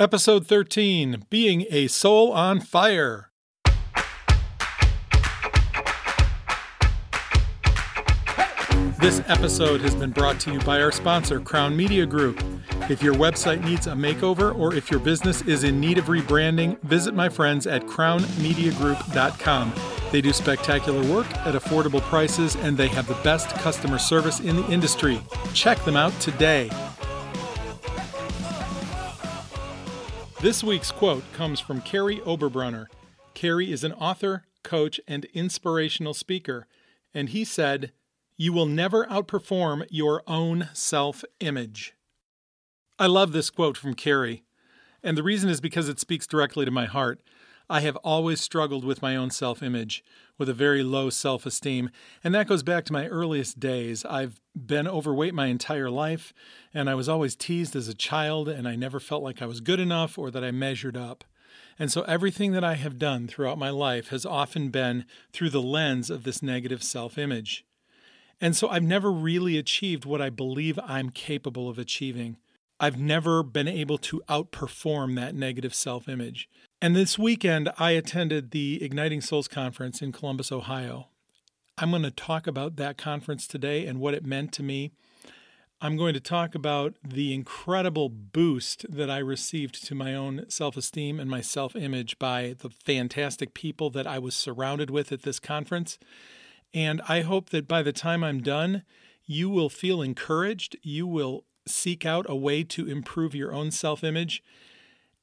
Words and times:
Episode 0.00 0.46
13 0.46 1.26
Being 1.28 1.66
a 1.68 1.86
Soul 1.86 2.32
on 2.32 2.58
Fire. 2.58 3.30
This 8.98 9.20
episode 9.28 9.82
has 9.82 9.94
been 9.94 10.12
brought 10.12 10.40
to 10.40 10.52
you 10.54 10.58
by 10.60 10.80
our 10.80 10.90
sponsor, 10.90 11.38
Crown 11.38 11.76
Media 11.76 12.06
Group. 12.06 12.42
If 12.88 13.02
your 13.02 13.12
website 13.12 13.62
needs 13.62 13.88
a 13.88 13.92
makeover 13.92 14.58
or 14.58 14.74
if 14.74 14.90
your 14.90 15.00
business 15.00 15.42
is 15.42 15.64
in 15.64 15.78
need 15.78 15.98
of 15.98 16.06
rebranding, 16.06 16.80
visit 16.80 17.14
my 17.14 17.28
friends 17.28 17.66
at 17.66 17.82
crownmediagroup.com. 17.82 19.74
They 20.10 20.22
do 20.22 20.32
spectacular 20.32 21.06
work 21.14 21.30
at 21.46 21.54
affordable 21.54 22.00
prices 22.00 22.56
and 22.56 22.74
they 22.74 22.88
have 22.88 23.06
the 23.06 23.22
best 23.22 23.50
customer 23.56 23.98
service 23.98 24.40
in 24.40 24.56
the 24.56 24.66
industry. 24.70 25.20
Check 25.52 25.78
them 25.84 25.96
out 25.96 26.18
today. 26.20 26.70
This 30.42 30.64
week's 30.64 30.90
quote 30.90 31.22
comes 31.34 31.60
from 31.60 31.82
Kary 31.82 32.16
Oberbrunner. 32.20 32.86
Kary 33.34 33.70
is 33.70 33.84
an 33.84 33.92
author, 33.92 34.46
coach, 34.62 34.98
and 35.06 35.26
inspirational 35.34 36.14
speaker, 36.14 36.66
and 37.12 37.28
he 37.28 37.44
said, 37.44 37.92
You 38.38 38.54
will 38.54 38.64
never 38.64 39.04
outperform 39.04 39.84
your 39.90 40.22
own 40.26 40.70
self 40.72 41.24
image. 41.40 41.94
I 42.98 43.06
love 43.06 43.32
this 43.32 43.50
quote 43.50 43.76
from 43.76 43.92
Kary, 43.92 44.42
and 45.02 45.14
the 45.14 45.22
reason 45.22 45.50
is 45.50 45.60
because 45.60 45.90
it 45.90 46.00
speaks 46.00 46.26
directly 46.26 46.64
to 46.64 46.70
my 46.70 46.86
heart. 46.86 47.20
I 47.70 47.82
have 47.82 47.94
always 47.98 48.40
struggled 48.40 48.84
with 48.84 49.00
my 49.00 49.14
own 49.14 49.30
self 49.30 49.62
image, 49.62 50.02
with 50.36 50.48
a 50.48 50.54
very 50.54 50.82
low 50.82 51.08
self 51.08 51.46
esteem, 51.46 51.90
and 52.24 52.34
that 52.34 52.48
goes 52.48 52.64
back 52.64 52.84
to 52.86 52.92
my 52.92 53.06
earliest 53.06 53.60
days. 53.60 54.04
I've 54.04 54.40
been 54.56 54.88
overweight 54.88 55.34
my 55.34 55.46
entire 55.46 55.88
life, 55.88 56.34
and 56.74 56.90
I 56.90 56.96
was 56.96 57.08
always 57.08 57.36
teased 57.36 57.76
as 57.76 57.86
a 57.86 57.94
child, 57.94 58.48
and 58.48 58.66
I 58.66 58.74
never 58.74 58.98
felt 58.98 59.22
like 59.22 59.40
I 59.40 59.46
was 59.46 59.60
good 59.60 59.78
enough 59.78 60.18
or 60.18 60.32
that 60.32 60.42
I 60.42 60.50
measured 60.50 60.96
up. 60.96 61.22
And 61.78 61.92
so 61.92 62.02
everything 62.02 62.50
that 62.52 62.64
I 62.64 62.74
have 62.74 62.98
done 62.98 63.28
throughout 63.28 63.56
my 63.56 63.70
life 63.70 64.08
has 64.08 64.26
often 64.26 64.70
been 64.70 65.04
through 65.32 65.50
the 65.50 65.62
lens 65.62 66.10
of 66.10 66.24
this 66.24 66.42
negative 66.42 66.82
self 66.82 67.16
image. 67.16 67.64
And 68.40 68.56
so 68.56 68.68
I've 68.68 68.82
never 68.82 69.12
really 69.12 69.56
achieved 69.56 70.04
what 70.04 70.20
I 70.20 70.28
believe 70.28 70.76
I'm 70.82 71.10
capable 71.10 71.68
of 71.68 71.78
achieving. 71.78 72.36
I've 72.80 72.98
never 72.98 73.44
been 73.44 73.68
able 73.68 73.98
to 73.98 74.22
outperform 74.28 75.14
that 75.16 75.36
negative 75.36 75.74
self 75.74 76.08
image. 76.08 76.48
And 76.82 76.96
this 76.96 77.18
weekend, 77.18 77.70
I 77.76 77.90
attended 77.90 78.52
the 78.52 78.82
Igniting 78.82 79.20
Souls 79.20 79.48
Conference 79.48 80.00
in 80.00 80.12
Columbus, 80.12 80.50
Ohio. 80.50 81.08
I'm 81.76 81.90
going 81.90 82.04
to 82.04 82.10
talk 82.10 82.46
about 82.46 82.76
that 82.76 82.96
conference 82.96 83.46
today 83.46 83.86
and 83.86 84.00
what 84.00 84.14
it 84.14 84.24
meant 84.24 84.50
to 84.52 84.62
me. 84.62 84.92
I'm 85.82 85.98
going 85.98 86.14
to 86.14 86.20
talk 86.20 86.54
about 86.54 86.94
the 87.06 87.34
incredible 87.34 88.08
boost 88.08 88.86
that 88.88 89.10
I 89.10 89.18
received 89.18 89.84
to 89.86 89.94
my 89.94 90.14
own 90.14 90.46
self 90.48 90.74
esteem 90.78 91.20
and 91.20 91.28
my 91.28 91.42
self 91.42 91.76
image 91.76 92.18
by 92.18 92.54
the 92.58 92.70
fantastic 92.70 93.52
people 93.52 93.90
that 93.90 94.06
I 94.06 94.18
was 94.18 94.34
surrounded 94.34 94.88
with 94.88 95.12
at 95.12 95.22
this 95.22 95.38
conference. 95.38 95.98
And 96.72 97.02
I 97.06 97.20
hope 97.20 97.50
that 97.50 97.68
by 97.68 97.82
the 97.82 97.92
time 97.92 98.24
I'm 98.24 98.40
done, 98.40 98.84
you 99.26 99.50
will 99.50 99.68
feel 99.68 100.00
encouraged. 100.00 100.76
You 100.82 101.06
will 101.06 101.44
seek 101.66 102.06
out 102.06 102.24
a 102.26 102.34
way 102.34 102.64
to 102.64 102.88
improve 102.88 103.34
your 103.34 103.52
own 103.52 103.70
self 103.70 104.02
image 104.02 104.42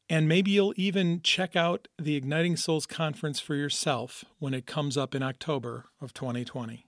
and 0.09 0.27
maybe 0.27 0.51
you'll 0.51 0.73
even 0.77 1.21
check 1.21 1.55
out 1.55 1.87
the 1.99 2.15
Igniting 2.15 2.55
Souls 2.55 2.85
conference 2.85 3.39
for 3.39 3.55
yourself 3.55 4.23
when 4.39 4.53
it 4.53 4.65
comes 4.65 4.97
up 4.97 5.13
in 5.13 5.21
October 5.21 5.85
of 6.01 6.13
2020. 6.13 6.85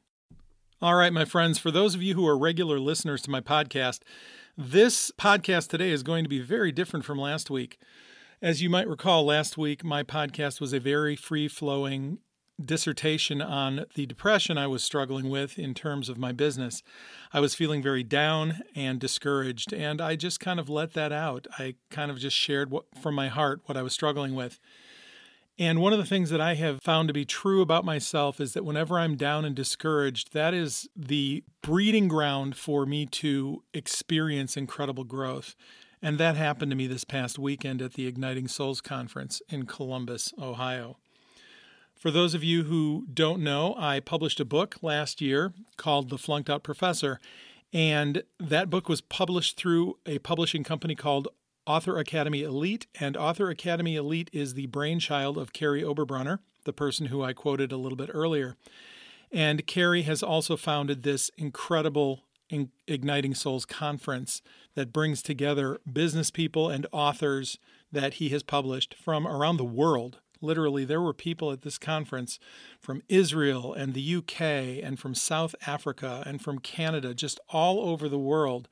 All 0.82 0.96
right, 0.96 1.12
my 1.12 1.26
friends, 1.26 1.60
for 1.60 1.72
those 1.72 1.94
of 1.94 2.02
you 2.02 2.14
who 2.14 2.26
are 2.26 2.38
regular 2.38 2.80
listeners 2.80 3.22
to 3.24 3.30
my 3.32 3.42
podcast, 3.42 4.00
this 4.58 5.12
podcast 5.12 5.68
today 5.68 5.90
is 5.90 6.04
going 6.04 6.24
to 6.24 6.30
be 6.30 6.40
very 6.40 6.72
different 6.72 7.06
from 7.06 7.18
last 7.18 7.50
week. 7.50 7.78
As 8.42 8.62
you 8.62 8.70
might 8.70 8.88
recall, 8.88 9.26
last 9.26 9.58
week 9.58 9.84
my 9.84 10.04
podcast 10.04 10.62
was 10.62 10.72
a 10.72 10.80
very 10.80 11.18
free 11.18 11.50
flowing 11.50 12.20
dissertation 12.64 13.42
on 13.42 13.86
the 13.96 14.06
depression 14.06 14.58
I 14.58 14.68
was 14.68 14.84
struggling 14.84 15.30
with 15.30 15.58
in 15.58 15.74
terms 15.74 16.10
of 16.10 16.18
my 16.18 16.32
business. 16.32 16.84
I 17.34 17.40
was 17.40 17.56
feeling 17.56 17.82
very 17.82 18.04
down 18.04 18.62
and 18.76 19.00
discouraged, 19.00 19.74
and 19.74 20.02
I 20.02 20.16
just 20.16 20.40
kind 20.40 20.60
of 20.60 20.70
let 20.70 20.94
that 20.94 21.12
out. 21.12 21.48
I 21.58 21.76
kind 21.90 22.12
of 22.12 22.20
just 22.20 22.36
shared 22.36 22.72
what, 22.72 22.86
from 23.02 23.16
my 23.16 23.28
heart 23.28 23.62
what 23.66 23.78
I 23.78 23.82
was 23.82 23.94
struggling 23.94 24.36
with. 24.36 24.60
And 25.58 25.82
one 25.82 25.92
of 25.92 26.00
the 26.00 26.06
things 26.06 26.30
that 26.30 26.40
I 26.40 26.56
have 26.56 26.82
found 26.82 27.10
to 27.10 27.14
be 27.14 27.26
true 27.26 27.62
about 27.62 27.84
myself 27.84 28.40
is 28.40 28.54
that 28.54 28.64
whenever 28.64 28.98
I'm 28.98 29.18
down 29.18 29.44
and 29.44 29.54
discouraged, 29.54 30.32
that 30.32 30.54
is 30.54 30.88
the 30.96 31.44
breeding 31.62 32.08
ground 32.08 32.56
for 32.56 32.86
me 32.86 33.06
to 33.08 33.64
experience 33.74 34.56
incredible 34.56 35.04
growth. 35.04 35.56
And 36.02 36.18
that 36.18 36.38
happened 36.38 36.72
to 36.72 36.78
me 36.78 36.88
this 36.88 37.04
past 37.04 37.38
weekend 37.38 37.82
at 37.82 37.96
the 37.96 38.08
Igniting 38.08 38.48
Souls 38.48 38.80
Conference 38.80 39.42
in 39.50 39.66
Columbus, 39.66 40.34
Ohio. 40.42 40.98
For 42.00 42.12
those 42.12 42.34
of 42.34 42.46
you 42.46 42.64
who 42.64 43.08
don't 43.14 43.44
know, 43.44 43.76
I 43.78 44.00
published 44.00 44.40
a 44.40 44.46
book 44.46 44.78
last 44.82 45.20
year 45.20 45.52
called 45.76 46.08
The 46.08 46.18
Flunked 46.18 46.50
Out 46.50 46.64
Professor, 46.64 47.20
and 47.74 48.24
that 48.40 48.70
book 48.70 48.88
was 48.88 49.02
published 49.02 49.58
through 49.58 49.98
a 50.06 50.20
publishing 50.20 50.64
company 50.64 50.96
called 50.96 51.28
Author 51.68 51.98
Academy 51.98 52.42
Elite, 52.42 52.88
and 53.02 53.18
Author 53.18 53.50
Academy 53.50 53.98
Elite 53.98 54.30
is 54.32 54.54
the 54.54 54.68
brainchild 54.68 55.38
of 55.38 55.52
Kary 55.52 55.82
Oberbrunner, 55.82 56.40
the 56.64 56.72
person 56.72 57.08
who 57.08 57.22
I 57.22 57.34
quoted 57.34 57.74
a 57.74 57.78
little 57.78 57.98
bit 57.98 58.12
earlier. 58.14 58.56
And 59.30 59.68
Kary 59.68 60.04
has 60.04 60.24
also 60.24 60.56
founded 60.56 61.04
this 61.04 61.30
incredible 61.38 62.24
Igniting 62.88 63.36
Souls 63.36 63.66
conference 63.66 64.42
that 64.74 64.94
brings 64.94 65.22
together 65.22 65.82
business 65.92 66.32
people 66.32 66.70
and 66.70 66.88
authors 66.94 67.60
that 67.92 68.16
he 68.16 68.30
has 68.30 68.42
published 68.42 68.96
from 68.96 69.28
around 69.28 69.58
the 69.58 69.66
world 69.66 70.22
Literally, 70.42 70.86
there 70.86 71.02
were 71.02 71.14
people 71.14 71.52
at 71.52 71.62
this 71.62 71.78
conference 71.78 72.40
from 72.80 73.04
Israel 73.10 73.74
and 73.74 73.94
the 73.94 74.16
UK 74.16 74.42
and 74.84 74.98
from 74.98 75.14
South 75.14 75.54
Africa 75.68 76.24
and 76.26 76.42
from 76.42 76.60
Canada, 76.60 77.14
just 77.14 77.40
all 77.50 77.82
over 77.82 78.08
the 78.08 78.20
world, 78.20 78.68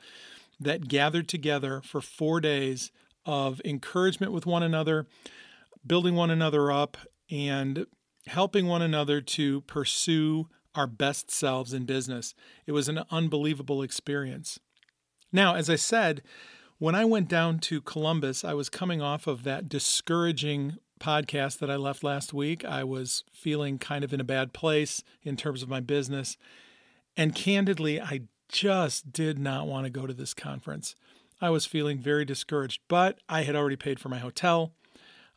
that 0.60 0.88
gathered 0.88 1.28
together 1.28 1.82
for 1.84 2.02
four 2.02 2.40
days 2.40 2.92
of 3.26 3.62
encouragement 3.66 4.32
with 4.32 4.46
one 4.46 4.64
another, 4.64 5.06
building 5.86 6.16
one 6.16 6.32
another 6.32 6.72
up, 6.72 6.98
and 7.30 7.86
helping 8.28 8.68
one 8.68 8.82
another 8.82 9.22
to 9.22 9.62
pursue 9.62 10.48
our 10.74 10.88
best 10.88 11.32
selves 11.32 11.74
in 11.74 11.86
business. 11.86 12.34
It 12.66 12.72
was 12.72 12.88
an 12.88 13.04
unbelievable 13.12 13.82
experience. 13.82 14.60
Now, 15.32 15.56
as 15.56 15.70
I 15.70 15.76
said, 15.76 16.22
when 16.78 16.96
I 16.96 17.06
went 17.06 17.28
down 17.28 17.60
to 17.60 17.82
Columbus, 17.82 18.46
I 18.46 18.54
was 18.54 18.70
coming 18.70 19.02
off 19.02 19.28
of 19.28 19.44
that 19.44 19.68
discouraging 19.68 20.78
podcast 21.00 21.60
that 21.60 21.70
I 21.70 21.76
left 21.76 22.04
last 22.04 22.34
week, 22.34 22.66
I 22.66 22.84
was 22.84 23.24
feeling 23.32 23.78
kind 23.78 24.04
of 24.04 24.14
in 24.14 24.20
a 24.20 24.26
bad 24.26 24.54
place 24.54 25.04
in 25.24 25.38
terms 25.38 25.64
of 25.64 25.70
my 25.70 25.80
business. 25.80 26.38
And 27.16 27.34
candidly, 27.34 28.00
I 28.02 28.22
just 28.50 29.12
did 29.12 29.40
not 29.40 29.68
want 29.68 29.86
to 29.86 29.90
go 29.90 30.08
to 30.08 30.14
this 30.14 30.34
conference. 30.34 30.96
I 31.42 31.50
was 31.50 31.66
feeling 31.66 32.00
very 32.00 32.26
discouraged, 32.26 32.82
but 32.88 33.20
I 33.30 33.44
had 33.44 33.56
already 33.56 33.76
paid 33.76 34.00
for 34.00 34.10
my 34.10 34.20
hotel. 34.20 34.74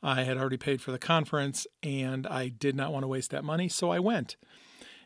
I 0.02 0.22
had 0.22 0.38
already 0.38 0.56
paid 0.56 0.80
for 0.80 0.92
the 0.92 0.98
conference, 0.98 1.66
and 1.82 2.26
I 2.26 2.48
did 2.48 2.74
not 2.74 2.92
want 2.92 3.02
to 3.02 3.08
waste 3.08 3.30
that 3.32 3.44
money, 3.44 3.68
so 3.68 3.90
I 3.90 3.98
went. 3.98 4.36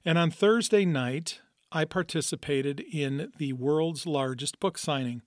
And 0.04 0.19
on 0.19 0.31
Thursday 0.31 0.84
night, 0.84 1.41
I 1.72 1.84
participated 1.84 2.81
in 2.81 3.32
the 3.38 3.54
world's 3.54 4.06
largest 4.06 4.60
book 4.60 4.78
signing. 4.78 5.22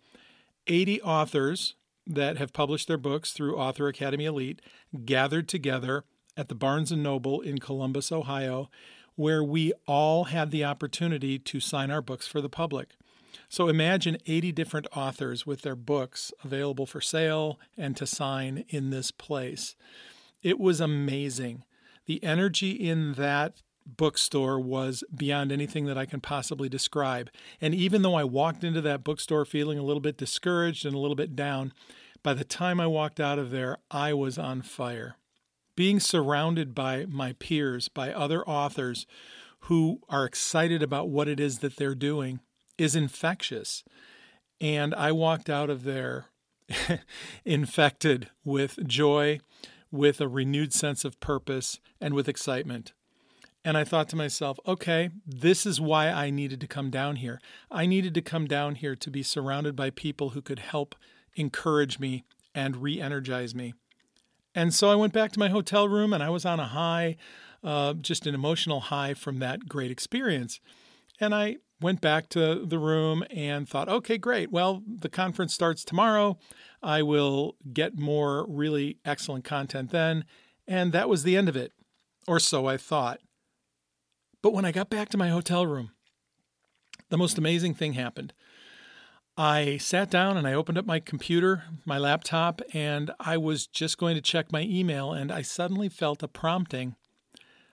80 0.68 1.02
authors 1.02 1.76
that 2.08 2.38
have 2.38 2.54
published 2.54 2.88
their 2.88 2.98
books 2.98 3.32
through 3.32 3.58
Author 3.58 3.88
Academy 3.88 4.26
Elite 4.26 4.62
gathered 5.06 5.48
together 5.48 6.04
at 6.36 6.50
the 6.50 6.56
Barnes 6.56 6.92
and 6.92 7.04
Noble 7.04 7.42
in 7.42 7.58
Columbus, 7.58 8.12
Ohio, 8.12 8.70
where 9.16 9.44
we 9.44 9.74
all 9.88 10.26
had 10.26 10.52
the 10.52 10.64
opportunity 10.64 11.40
to 11.40 11.60
sign 11.60 11.92
our 11.92 12.02
books 12.02 12.28
for 12.28 12.40
the 12.40 12.50
public. 12.50 12.96
So 13.50 13.68
imagine 13.68 14.18
80 14.26 14.52
different 14.52 14.88
authors 14.96 15.46
with 15.46 15.62
their 15.62 15.76
books 15.76 16.32
available 16.44 16.86
for 16.86 17.02
sale 17.02 17.60
and 17.78 17.96
to 17.98 18.06
sign 18.06 18.66
in 18.70 18.90
this 18.90 19.12
place. 19.12 19.76
It 20.44 20.60
was 20.60 20.80
amazing. 20.80 21.64
The 22.06 22.24
energy 22.24 22.72
in 22.72 23.14
that 23.14 23.62
bookstore 23.96 24.60
was 24.60 25.04
beyond 25.16 25.52
anything 25.52 25.86
that 25.86 25.98
I 25.98 26.06
can 26.06 26.20
possibly 26.20 26.68
describe. 26.68 27.30
And 27.62 27.74
even 27.74 28.02
though 28.02 28.16
I 28.16 28.24
walked 28.24 28.64
into 28.64 28.82
that 28.82 29.04
bookstore 29.04 29.46
feeling 29.46 29.80
a 29.80 29.84
little 29.84 30.02
bit 30.02 30.18
discouraged 30.18 30.86
and 30.86 30.94
a 30.94 31.00
little 31.00 31.16
bit 31.16 31.36
down, 31.36 31.74
by 32.24 32.34
the 32.34 32.44
time 32.44 32.80
I 32.80 32.88
walked 32.88 33.20
out 33.20 33.40
of 33.40 33.52
there, 33.52 33.78
I 33.90 34.14
was 34.14 34.38
on 34.38 34.62
fire. 34.62 35.16
Being 35.76 36.00
surrounded 36.00 36.76
by 36.76 37.06
my 37.06 37.34
peers, 37.34 37.88
by 37.88 38.12
other 38.12 38.44
authors 38.48 39.06
who 39.62 40.02
are 40.10 40.26
excited 40.26 40.84
about 40.84 41.10
what 41.10 41.28
it 41.28 41.40
is 41.40 41.60
that 41.60 41.78
they're 41.78 41.96
doing, 41.96 42.40
is 42.78 42.96
infectious. 42.96 43.84
And 44.60 44.94
I 44.96 45.12
walked 45.12 45.50
out 45.50 45.70
of 45.70 45.84
there 45.84 46.26
infected 47.46 48.30
with 48.44 48.86
joy, 48.88 49.40
with 49.92 50.20
a 50.20 50.28
renewed 50.28 50.74
sense 50.74 51.06
of 51.06 51.20
purpose, 51.20 51.80
and 52.02 52.14
with 52.14 52.28
excitement. 52.28 52.94
And 53.68 53.78
I 53.78 53.84
thought 53.84 54.08
to 54.10 54.16
myself, 54.16 54.58
okay, 54.66 55.10
this 55.26 55.66
is 55.66 55.82
why 55.82 56.08
I 56.08 56.30
needed 56.30 56.62
to 56.62 56.68
come 56.68 56.90
down 56.90 57.18
here. 57.18 57.42
I 57.70 57.86
needed 57.86 58.14
to 58.14 58.22
come 58.22 58.46
down 58.48 58.76
here 58.76 58.96
to 58.96 59.12
be 59.12 59.22
surrounded 59.22 59.76
by 59.76 59.90
people 59.90 60.30
who 60.30 60.42
could 60.42 60.60
help 60.60 60.96
encourage 61.36 62.00
me 62.00 62.24
and 62.56 62.78
re 62.78 63.02
energize 63.02 63.54
me. 63.54 63.74
And 64.56 64.74
so 64.74 64.90
I 64.90 64.96
went 64.96 65.12
back 65.12 65.34
to 65.34 65.40
my 65.40 65.50
hotel 65.50 65.90
room 65.90 66.14
and 66.14 66.24
I 66.24 66.30
was 66.30 66.46
on 66.46 66.62
a 66.62 66.68
high, 66.68 67.18
uh, 67.62 67.96
just 67.96 68.26
an 68.26 68.34
emotional 68.34 68.80
high 68.80 69.14
from 69.14 69.40
that 69.40 69.68
great 69.68 69.92
experience. 69.92 70.62
And 71.20 71.36
I 71.36 71.58
went 71.82 72.00
back 72.00 72.30
to 72.30 72.64
the 72.66 72.80
room 72.80 73.26
and 73.30 73.68
thought, 73.68 73.90
okay, 73.90 74.18
great. 74.18 74.50
Well, 74.50 74.82
the 74.88 75.10
conference 75.10 75.54
starts 75.54 75.84
tomorrow. 75.84 76.38
I 76.82 77.02
will 77.02 77.58
get 77.74 78.00
more 78.00 78.46
really 78.48 79.00
excellent 79.04 79.44
content 79.44 79.92
then. 79.92 80.24
And 80.66 80.94
that 80.94 81.10
was 81.10 81.24
the 81.24 81.36
end 81.36 81.50
of 81.50 81.58
it, 81.58 81.74
or 82.30 82.40
so 82.40 82.66
I 82.68 82.78
thought. 82.78 83.20
But 84.48 84.54
when 84.54 84.64
I 84.64 84.72
got 84.72 84.90
back 84.90 85.10
to 85.10 85.18
my 85.18 85.28
hotel 85.28 85.68
room, 85.68 85.92
the 87.10 87.18
most 87.18 87.38
amazing 87.38 87.74
thing 87.74 87.92
happened. 87.92 88.32
I 89.36 89.76
sat 89.76 90.10
down 90.10 90.38
and 90.38 90.48
I 90.48 90.54
opened 90.54 90.78
up 90.78 90.86
my 90.86 91.02
computer, 91.02 91.66
my 91.84 91.98
laptop, 91.98 92.62
and 92.74 93.12
I 93.20 93.36
was 93.36 93.68
just 93.68 93.98
going 93.98 94.16
to 94.16 94.22
check 94.22 94.50
my 94.50 94.62
email, 94.62 95.12
and 95.12 95.34
I 95.34 95.42
suddenly 95.42 95.90
felt 95.90 96.24
a 96.24 96.30
prompting, 96.30 96.96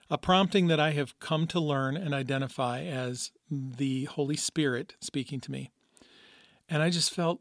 a 0.09 0.17
prompting 0.17 0.67
that 0.67 0.81
I 0.81 0.91
have 0.91 1.17
come 1.19 1.47
to 1.47 1.61
learn 1.61 1.95
and 1.95 2.13
identify 2.13 2.81
as 2.81 3.31
the 3.49 4.03
Holy 4.03 4.35
Spirit 4.35 4.95
speaking 4.99 5.39
to 5.39 5.51
me. 5.51 5.71
And 6.67 6.83
I 6.83 6.89
just 6.89 7.13
felt 7.13 7.39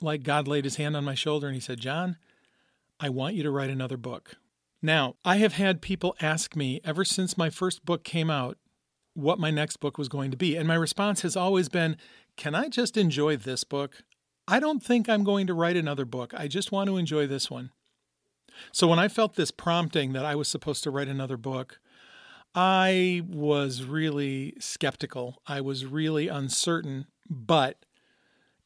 like 0.00 0.22
God 0.22 0.48
laid 0.48 0.64
his 0.64 0.76
hand 0.76 0.96
on 0.96 1.04
my 1.04 1.14
shoulder 1.14 1.48
and 1.48 1.54
he 1.54 1.60
said, 1.60 1.80
Jon, 1.80 2.16
I 2.98 3.10
want 3.10 3.34
you 3.34 3.42
to 3.42 3.50
write 3.50 3.68
another 3.68 3.98
book. 3.98 4.36
Now, 4.80 5.16
I 5.22 5.36
have 5.36 5.52
had 5.52 5.82
people 5.82 6.16
ask 6.22 6.56
me 6.56 6.80
ever 6.82 7.04
since 7.04 7.36
my 7.36 7.50
first 7.50 7.84
book 7.84 8.04
came 8.04 8.30
out 8.30 8.56
what 9.20 9.38
my 9.38 9.50
next 9.50 9.78
book 9.78 9.98
was 9.98 10.08
going 10.08 10.30
to 10.30 10.36
be. 10.36 10.56
And 10.56 10.66
my 10.66 10.74
response 10.74 11.22
has 11.22 11.36
always 11.36 11.68
been, 11.68 11.96
Can 12.36 12.54
I 12.54 12.68
just 12.68 12.96
enjoy 12.96 13.36
this 13.36 13.64
book? 13.64 14.02
I 14.48 14.58
don't 14.58 14.82
think 14.82 15.08
I'm 15.08 15.24
going 15.24 15.46
to 15.46 15.54
write 15.54 15.76
another 15.76 16.04
book. 16.04 16.34
I 16.36 16.48
just 16.48 16.72
want 16.72 16.88
to 16.88 16.96
enjoy 16.96 17.26
this 17.26 17.50
one. 17.50 17.70
So 18.72 18.88
when 18.88 18.98
I 18.98 19.08
felt 19.08 19.36
this 19.36 19.50
prompting 19.50 20.12
that 20.12 20.24
I 20.24 20.34
was 20.34 20.48
supposed 20.48 20.82
to 20.84 20.90
write 20.90 21.08
another 21.08 21.36
book, 21.36 21.80
I 22.54 23.22
was 23.28 23.84
really 23.84 24.54
skeptical. 24.58 25.40
I 25.46 25.60
was 25.60 25.86
really 25.86 26.28
uncertain, 26.28 27.06
but 27.28 27.84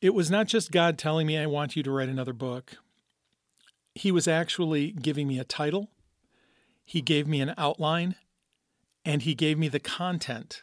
it 0.01 0.15
was 0.15 0.31
not 0.31 0.47
just 0.47 0.73
God 0.73 0.99
telling 0.99 1.27
me, 1.27 1.37
I 1.37 1.47
want 1.47 1.77
you 1.77 1.83
to 1.83 1.91
write 1.91 2.09
another 2.09 2.33
book. 2.33 2.77
He 3.95 4.11
was 4.11 4.27
actually 4.27 4.91
giving 4.93 5.29
me 5.29 5.39
a 5.39 5.45
title, 5.45 5.91
He 6.85 7.01
gave 7.01 7.27
me 7.27 7.41
an 7.41 7.55
outline, 7.57 8.17
and 9.05 9.23
He 9.23 9.35
gave 9.35 9.59
me 9.59 9.69
the 9.69 9.81
content. 9.81 10.63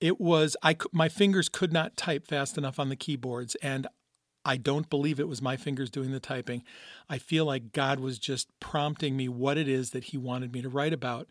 It 0.00 0.20
was, 0.20 0.56
I, 0.62 0.76
my 0.92 1.08
fingers 1.08 1.48
could 1.48 1.72
not 1.72 1.96
type 1.96 2.26
fast 2.26 2.56
enough 2.56 2.78
on 2.78 2.88
the 2.88 2.96
keyboards, 2.96 3.56
and 3.56 3.86
I 4.44 4.56
don't 4.56 4.88
believe 4.88 5.18
it 5.18 5.28
was 5.28 5.42
my 5.42 5.56
fingers 5.56 5.90
doing 5.90 6.12
the 6.12 6.20
typing. 6.20 6.62
I 7.08 7.18
feel 7.18 7.44
like 7.44 7.72
God 7.72 8.00
was 8.00 8.18
just 8.18 8.48
prompting 8.60 9.16
me 9.16 9.28
what 9.28 9.58
it 9.58 9.68
is 9.68 9.90
that 9.90 10.04
He 10.04 10.16
wanted 10.16 10.52
me 10.52 10.62
to 10.62 10.68
write 10.68 10.92
about. 10.92 11.28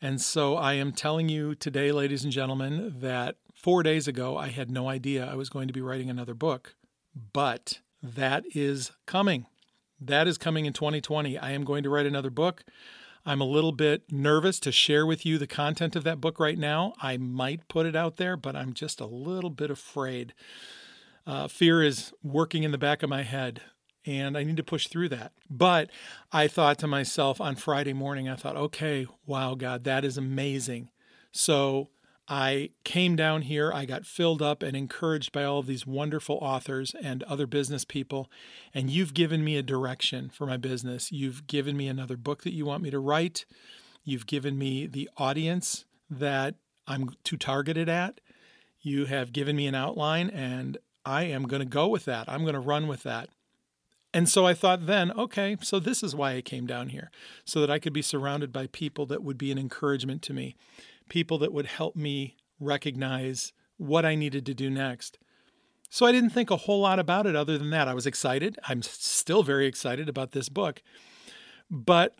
And 0.00 0.20
so 0.20 0.56
I 0.56 0.74
am 0.74 0.92
telling 0.92 1.28
you 1.28 1.54
today, 1.54 1.90
ladies 1.90 2.22
and 2.22 2.32
gentlemen, 2.32 2.96
that 3.00 3.36
four 3.52 3.82
days 3.82 4.06
ago 4.06 4.36
I 4.36 4.48
had 4.48 4.70
no 4.70 4.88
idea 4.88 5.26
I 5.26 5.34
was 5.34 5.48
going 5.48 5.66
to 5.66 5.74
be 5.74 5.80
writing 5.80 6.08
another 6.08 6.34
book, 6.34 6.76
but 7.32 7.80
that 8.02 8.44
is 8.54 8.92
coming. 9.06 9.46
That 10.00 10.28
is 10.28 10.38
coming 10.38 10.66
in 10.66 10.72
2020. 10.72 11.36
I 11.36 11.50
am 11.50 11.64
going 11.64 11.82
to 11.82 11.90
write 11.90 12.06
another 12.06 12.30
book. 12.30 12.64
I'm 13.28 13.42
a 13.42 13.44
little 13.44 13.72
bit 13.72 14.10
nervous 14.10 14.58
to 14.60 14.72
share 14.72 15.04
with 15.04 15.26
you 15.26 15.36
the 15.36 15.46
content 15.46 15.94
of 15.94 16.04
that 16.04 16.18
book 16.18 16.40
right 16.40 16.56
now. 16.56 16.94
I 17.02 17.18
might 17.18 17.68
put 17.68 17.84
it 17.84 17.94
out 17.94 18.16
there, 18.16 18.38
but 18.38 18.56
I'm 18.56 18.72
just 18.72 19.02
a 19.02 19.06
little 19.06 19.50
bit 19.50 19.70
afraid. 19.70 20.32
Uh, 21.26 21.46
fear 21.46 21.82
is 21.82 22.14
working 22.22 22.62
in 22.62 22.70
the 22.70 22.78
back 22.78 23.02
of 23.02 23.10
my 23.10 23.24
head 23.24 23.60
and 24.06 24.34
I 24.34 24.44
need 24.44 24.56
to 24.56 24.62
push 24.62 24.88
through 24.88 25.10
that. 25.10 25.32
But 25.50 25.90
I 26.32 26.48
thought 26.48 26.78
to 26.78 26.86
myself 26.86 27.38
on 27.38 27.56
Friday 27.56 27.92
morning, 27.92 28.30
I 28.30 28.34
thought, 28.34 28.56
okay, 28.56 29.06
wow, 29.26 29.54
God, 29.54 29.84
that 29.84 30.06
is 30.06 30.16
amazing. 30.16 30.88
So 31.30 31.90
I 32.28 32.70
came 32.84 33.16
down 33.16 33.42
here, 33.42 33.72
I 33.72 33.86
got 33.86 34.04
filled 34.04 34.42
up 34.42 34.62
and 34.62 34.76
encouraged 34.76 35.32
by 35.32 35.44
all 35.44 35.60
of 35.60 35.66
these 35.66 35.86
wonderful 35.86 36.36
authors 36.42 36.94
and 37.02 37.22
other 37.22 37.46
business 37.46 37.84
people. 37.86 38.30
And 38.74 38.90
you've 38.90 39.14
given 39.14 39.42
me 39.42 39.56
a 39.56 39.62
direction 39.62 40.28
for 40.28 40.46
my 40.46 40.58
business. 40.58 41.10
You've 41.10 41.46
given 41.46 41.76
me 41.76 41.88
another 41.88 42.18
book 42.18 42.42
that 42.42 42.52
you 42.52 42.66
want 42.66 42.82
me 42.82 42.90
to 42.90 42.98
write. 42.98 43.46
You've 44.04 44.26
given 44.26 44.58
me 44.58 44.86
the 44.86 45.08
audience 45.16 45.86
that 46.10 46.56
I'm 46.86 47.14
to 47.24 47.36
target 47.36 47.76
it 47.78 47.88
at. 47.88 48.20
You 48.80 49.06
have 49.06 49.32
given 49.32 49.56
me 49.56 49.66
an 49.66 49.74
outline, 49.74 50.30
and 50.30 50.78
I 51.04 51.24
am 51.24 51.44
going 51.44 51.60
to 51.60 51.66
go 51.66 51.88
with 51.88 52.04
that. 52.04 52.28
I'm 52.28 52.42
going 52.42 52.54
to 52.54 52.60
run 52.60 52.88
with 52.88 53.02
that. 53.04 53.30
And 54.14 54.28
so 54.28 54.46
I 54.46 54.54
thought 54.54 54.86
then, 54.86 55.12
okay, 55.12 55.56
so 55.60 55.78
this 55.78 56.02
is 56.02 56.14
why 56.14 56.34
I 56.34 56.40
came 56.40 56.66
down 56.66 56.88
here, 56.88 57.10
so 57.44 57.60
that 57.60 57.70
I 57.70 57.78
could 57.78 57.92
be 57.92 58.02
surrounded 58.02 58.52
by 58.52 58.68
people 58.68 59.04
that 59.06 59.22
would 59.22 59.36
be 59.36 59.52
an 59.52 59.58
encouragement 59.58 60.22
to 60.22 60.32
me, 60.32 60.56
people 61.08 61.38
that 61.38 61.52
would 61.52 61.66
help 61.66 61.96
me 61.96 62.36
recognize 62.60 63.52
what 63.76 64.04
I 64.04 64.14
needed 64.14 64.44
to 64.46 64.54
do 64.54 64.70
next. 64.70 65.18
So 65.90 66.04
I 66.04 66.12
didn't 66.12 66.30
think 66.30 66.50
a 66.50 66.56
whole 66.56 66.80
lot 66.80 66.98
about 66.98 67.26
it 67.26 67.34
other 67.34 67.56
than 67.56 67.70
that. 67.70 67.88
I 67.88 67.94
was 67.94 68.06
excited. 68.06 68.58
I'm 68.68 68.82
still 68.82 69.42
very 69.42 69.66
excited 69.66 70.08
about 70.08 70.32
this 70.32 70.48
book. 70.48 70.82
But 71.70 72.16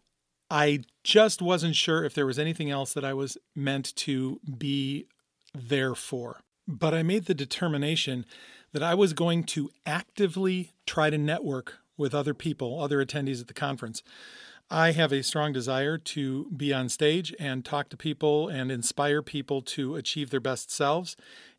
I 0.50 0.80
just 1.04 1.42
wasn't 1.42 1.76
sure 1.76 2.04
if 2.04 2.14
there 2.14 2.26
was 2.26 2.38
anything 2.38 2.70
else 2.70 2.94
that 2.94 3.04
I 3.04 3.12
was 3.12 3.36
meant 3.54 3.94
to 3.96 4.40
be 4.56 5.06
there 5.54 5.94
for. 5.94 6.40
But 6.66 6.94
I 6.94 7.02
made 7.02 7.26
the 7.26 7.34
determination 7.34 8.24
that 8.72 8.82
I 8.82 8.94
was 8.94 9.12
going 9.12 9.44
to 9.44 9.70
actively 9.84 10.72
try 10.86 11.10
to 11.10 11.18
network 11.18 11.78
with 11.96 12.14
other 12.14 12.34
people, 12.34 12.80
other 12.80 13.04
attendees 13.04 13.40
at 13.40 13.48
the 13.48 13.54
conference. 13.54 14.02
I 14.70 14.92
have 14.92 15.12
a 15.12 15.22
strong 15.22 15.52
desire 15.52 15.96
to 15.96 16.50
be 16.54 16.74
on 16.74 16.88
stage 16.90 17.34
and 17.38 17.64
talk 17.64 17.88
to 17.88 17.96
people 17.96 18.48
and 18.48 18.70
inspire 18.70 19.22
people 19.22 19.62
to 19.62 19.96
achieve 19.96 20.30
their 20.30 20.40
best 20.40 20.70
selves. 20.70 21.16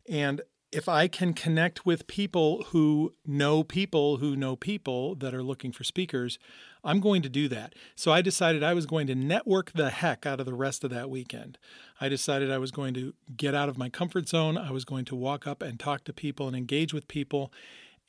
And 0.08 0.42
if 0.72 0.88
I 0.88 1.08
can 1.08 1.34
connect 1.34 1.84
with 1.84 2.06
people 2.06 2.64
who 2.68 3.14
know 3.26 3.64
people 3.64 4.18
who 4.18 4.36
know 4.36 4.54
people 4.54 5.16
that 5.16 5.34
are 5.34 5.42
looking 5.42 5.72
for 5.72 5.82
speakers, 5.82 6.38
I'm 6.84 7.00
going 7.00 7.22
to 7.22 7.28
do 7.28 7.48
that. 7.48 7.74
So 7.96 8.12
I 8.12 8.22
decided 8.22 8.62
I 8.62 8.74
was 8.74 8.86
going 8.86 9.08
to 9.08 9.16
network 9.16 9.72
the 9.72 9.90
heck 9.90 10.24
out 10.24 10.38
of 10.38 10.46
the 10.46 10.54
rest 10.54 10.84
of 10.84 10.90
that 10.90 11.10
weekend. 11.10 11.58
I 12.00 12.08
decided 12.08 12.52
I 12.52 12.58
was 12.58 12.70
going 12.70 12.94
to 12.94 13.14
get 13.36 13.54
out 13.54 13.68
of 13.68 13.76
my 13.76 13.88
comfort 13.88 14.28
zone. 14.28 14.56
I 14.56 14.70
was 14.70 14.84
going 14.84 15.04
to 15.06 15.16
walk 15.16 15.48
up 15.48 15.62
and 15.62 15.80
talk 15.80 16.04
to 16.04 16.12
people 16.12 16.46
and 16.46 16.56
engage 16.56 16.94
with 16.94 17.08
people. 17.08 17.52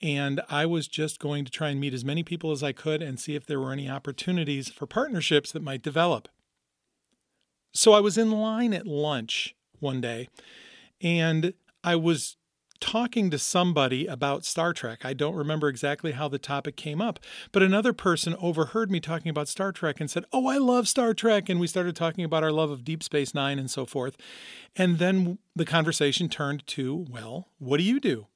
And 0.02 0.42
I 0.50 0.66
was 0.66 0.88
just 0.88 1.20
going 1.20 1.46
to 1.46 1.52
try 1.52 1.70
and 1.70 1.80
meet 1.80 1.94
as 1.94 2.04
many 2.04 2.24
people 2.24 2.52
as 2.52 2.64
I 2.64 2.72
could 2.72 3.02
and 3.02 3.20
see 3.20 3.36
if 3.36 3.46
there 3.46 3.60
were 3.60 3.72
any 3.72 3.90
opportunities 3.90 4.70
for 4.70 4.88
partnerships 4.88 5.52
that 5.52 5.62
might 5.62 5.84
develop. 5.84 6.28
So 7.74 7.94
I 7.94 8.00
was 8.00 8.18
in 8.18 8.32
line 8.32 8.74
at 8.74 8.88
lunch 8.88 9.56
one 9.80 10.02
day 10.02 10.28
and 11.02 11.54
I 11.84 11.96
was 11.96 12.38
talking 12.82 13.30
to 13.30 13.38
somebody 13.38 14.08
about 14.08 14.44
Star 14.44 14.74
Trek. 14.74 15.06
I 15.06 15.14
don't 15.14 15.36
remember 15.36 15.70
exactly 15.70 16.12
how 16.14 16.28
the 16.28 16.40
topic 16.40 16.76
came 16.76 17.00
up, 17.00 17.20
but 17.52 17.64
another 17.64 17.94
person 17.94 18.36
overheard 18.42 18.92
me 18.92 19.00
talking 19.00 19.30
about 19.30 19.48
Star 19.48 19.72
Trek 19.72 20.02
and 20.02 20.10
said, 20.10 20.26
Oh, 20.34 20.48
I 20.48 20.58
love 20.58 20.88
Star 20.88 21.14
Trek. 21.14 21.48
And 21.48 21.60
we 21.60 21.68
started 21.68 21.96
talking 21.96 22.26
about 22.26 22.44
our 22.44 22.52
love 22.52 22.72
of 22.72 22.84
Deep 22.84 23.04
Space 23.04 23.34
Nine 23.34 23.60
and 23.60 23.70
so 23.70 23.86
forth. 23.86 24.18
And 24.76 24.98
then 24.98 25.38
the 25.56 25.66
conversation 25.66 26.28
turned 26.28 26.66
to, 26.68 27.06
Well, 27.10 27.48
what 27.60 27.78
do 27.78 27.84
you 27.84 28.00
do? 28.00 28.28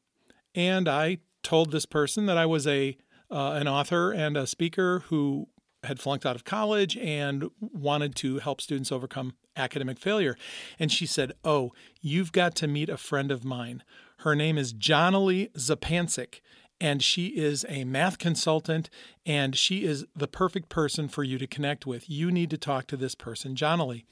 And 0.53 0.87
I 0.87 1.17
told 1.45 1.71
this 1.71 1.85
person 1.85 2.25
that 2.25 2.37
I 2.37 2.45
was 2.45 2.67
a 2.67 2.97
uh, 3.31 3.53
an 3.53 3.67
author 3.67 4.11
and 4.11 4.37
a 4.37 4.45
speaker 4.45 5.03
who 5.07 5.47
had 5.83 5.99
flunked 5.99 6.25
out 6.25 6.35
of 6.35 6.43
college 6.43 6.95
and 6.97 7.49
wanted 7.59 8.15
to 8.15 8.39
help 8.39 8.61
students 8.61 8.91
overcome 8.91 9.33
academic 9.55 9.99
failure. 9.99 10.37
And 10.77 10.91
she 10.91 11.05
said, 11.05 11.31
Oh, 11.43 11.71
you've 12.01 12.31
got 12.31 12.55
to 12.55 12.67
meet 12.67 12.89
a 12.89 12.97
friend 12.97 13.31
of 13.31 13.43
mine 13.43 13.83
her 14.19 14.35
name 14.35 14.57
is 14.57 14.73
Jonalie 14.73 15.51
Zapancic, 15.53 16.41
and 16.79 17.03
she 17.03 17.27
is 17.27 17.65
a 17.69 17.83
math 17.83 18.17
consultant, 18.17 18.89
and 19.25 19.55
she 19.55 19.85
is 19.85 20.05
the 20.15 20.27
perfect 20.27 20.69
person 20.69 21.07
for 21.07 21.23
you 21.23 21.37
to 21.37 21.47
connect 21.47 21.85
with. 21.85 22.09
You 22.09 22.31
need 22.31 22.49
to 22.49 22.57
talk 22.57 22.87
to 22.87 22.97
this 22.97 23.15
person, 23.15 23.55
Jonalie. 23.55 24.05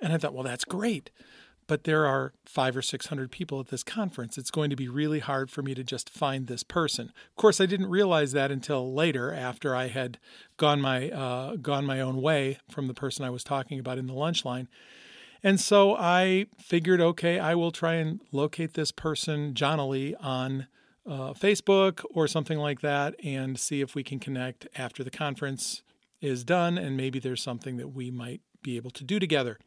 And 0.00 0.12
I 0.12 0.18
thought, 0.18 0.34
well, 0.34 0.44
that's 0.44 0.64
great. 0.64 1.10
But 1.66 1.84
there 1.84 2.06
are 2.06 2.32
five 2.44 2.76
or 2.76 2.82
600 2.82 3.30
people 3.30 3.60
at 3.60 3.68
this 3.68 3.82
conference. 3.82 4.36
It's 4.36 4.50
going 4.50 4.70
to 4.70 4.76
be 4.76 4.88
really 4.88 5.20
hard 5.20 5.50
for 5.50 5.62
me 5.62 5.74
to 5.74 5.82
just 5.82 6.10
find 6.10 6.46
this 6.46 6.62
person. 6.62 7.06
Of 7.30 7.36
course, 7.36 7.60
I 7.60 7.66
didn't 7.66 7.88
realize 7.88 8.32
that 8.32 8.50
until 8.50 8.92
later 8.92 9.32
after 9.32 9.74
I 9.74 9.88
had 9.88 10.18
gone 10.56 10.80
my, 10.80 11.10
uh, 11.10 11.56
gone 11.56 11.86
my 11.86 12.00
own 12.00 12.20
way 12.20 12.58
from 12.70 12.86
the 12.86 12.94
person 12.94 13.24
I 13.24 13.30
was 13.30 13.44
talking 13.44 13.78
about 13.78 13.98
in 13.98 14.06
the 14.06 14.12
lunch 14.12 14.44
line. 14.44 14.68
And 15.42 15.60
so 15.60 15.94
I 15.94 16.46
figured, 16.58 17.00
okay, 17.00 17.38
I 17.38 17.54
will 17.54 17.70
try 17.70 17.94
and 17.94 18.20
locate 18.32 18.74
this 18.74 18.92
person, 18.92 19.52
Jonalie, 19.54 20.14
on 20.20 20.66
uh, 21.06 21.34
Facebook 21.34 22.02
or 22.10 22.26
something 22.26 22.58
like 22.58 22.80
that 22.80 23.14
and 23.22 23.58
see 23.58 23.80
if 23.80 23.94
we 23.94 24.02
can 24.02 24.18
connect 24.18 24.66
after 24.74 25.04
the 25.04 25.10
conference 25.10 25.82
is 26.20 26.44
done 26.44 26.78
and 26.78 26.96
maybe 26.96 27.18
there's 27.18 27.42
something 27.42 27.76
that 27.76 27.88
we 27.88 28.10
might 28.10 28.40
be 28.62 28.76
able 28.76 28.90
to 28.90 29.04
do 29.04 29.18
together. 29.18 29.58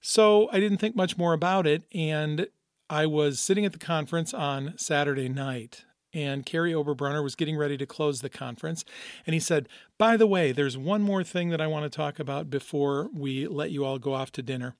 So 0.00 0.48
I 0.50 0.60
didn't 0.60 0.78
think 0.78 0.96
much 0.96 1.18
more 1.18 1.32
about 1.32 1.66
it 1.66 1.82
and 1.94 2.46
I 2.88 3.06
was 3.06 3.38
sitting 3.38 3.64
at 3.64 3.72
the 3.72 3.78
conference 3.78 4.34
on 4.34 4.74
Saturday 4.76 5.28
night 5.28 5.84
and 6.12 6.44
Kary 6.44 6.72
Oberbrunner 6.72 7.22
was 7.22 7.36
getting 7.36 7.56
ready 7.56 7.76
to 7.76 7.86
close 7.86 8.20
the 8.20 8.28
conference. 8.28 8.84
And 9.26 9.34
he 9.34 9.40
said, 9.40 9.68
By 9.98 10.16
the 10.16 10.26
way, 10.26 10.52
there's 10.52 10.76
one 10.76 11.02
more 11.02 11.22
thing 11.22 11.50
that 11.50 11.60
I 11.60 11.66
want 11.66 11.84
to 11.84 11.96
talk 11.96 12.18
about 12.18 12.50
before 12.50 13.08
we 13.14 13.46
let 13.46 13.70
you 13.70 13.84
all 13.84 13.98
go 13.98 14.14
off 14.14 14.32
to 14.32 14.42
dinner. 14.42 14.74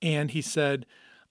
And 0.00 0.30
he 0.30 0.42
said, 0.42 0.86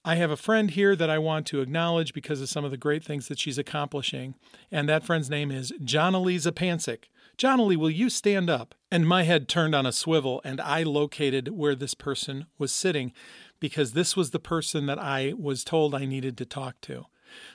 I 0.06 0.16
have 0.16 0.32
a 0.32 0.38
friend 0.38 0.72
here 0.72 0.96
that 0.96 1.10
I 1.10 1.18
want 1.18 1.46
to 1.48 1.62
acknowledge 1.62 2.14
because 2.14 2.42
of 2.42 2.50
some 2.50 2.66
of 2.66 2.72
the 2.72 2.78
great 2.78 3.04
things 3.04 3.28
that 3.28 3.40
she's 3.40 3.58
accomplishing. 3.58 4.36
And 4.72 4.88
that 4.88 5.04
friend's 5.04 5.30
name 5.30 5.52
is 5.52 5.74
John 5.84 6.14
Jonalee 6.14 6.36
Zapancic. 6.36 7.06
Jonalee, 7.40 7.78
will 7.78 7.90
you 7.90 8.10
stand 8.10 8.50
up? 8.50 8.76
And 8.92 9.08
my 9.08 9.24
head 9.24 9.48
turned 9.48 9.74
on 9.74 9.86
a 9.86 9.94
swivel, 9.94 10.42
and 10.44 10.60
I 10.60 10.84
located 10.84 11.48
where 11.48 11.74
this 11.74 11.94
person 11.94 12.48
was 12.58 12.74
sitting 12.74 13.14
because 13.62 13.94
this 13.94 14.18
was 14.18 14.32
the 14.32 14.40
person 14.40 14.88
that 14.88 15.00
I 15.00 15.34
was 15.38 15.64
told 15.64 15.96
I 15.96 16.04
needed 16.04 16.38
to 16.38 16.46
talk 16.46 16.82
to. 16.82 17.06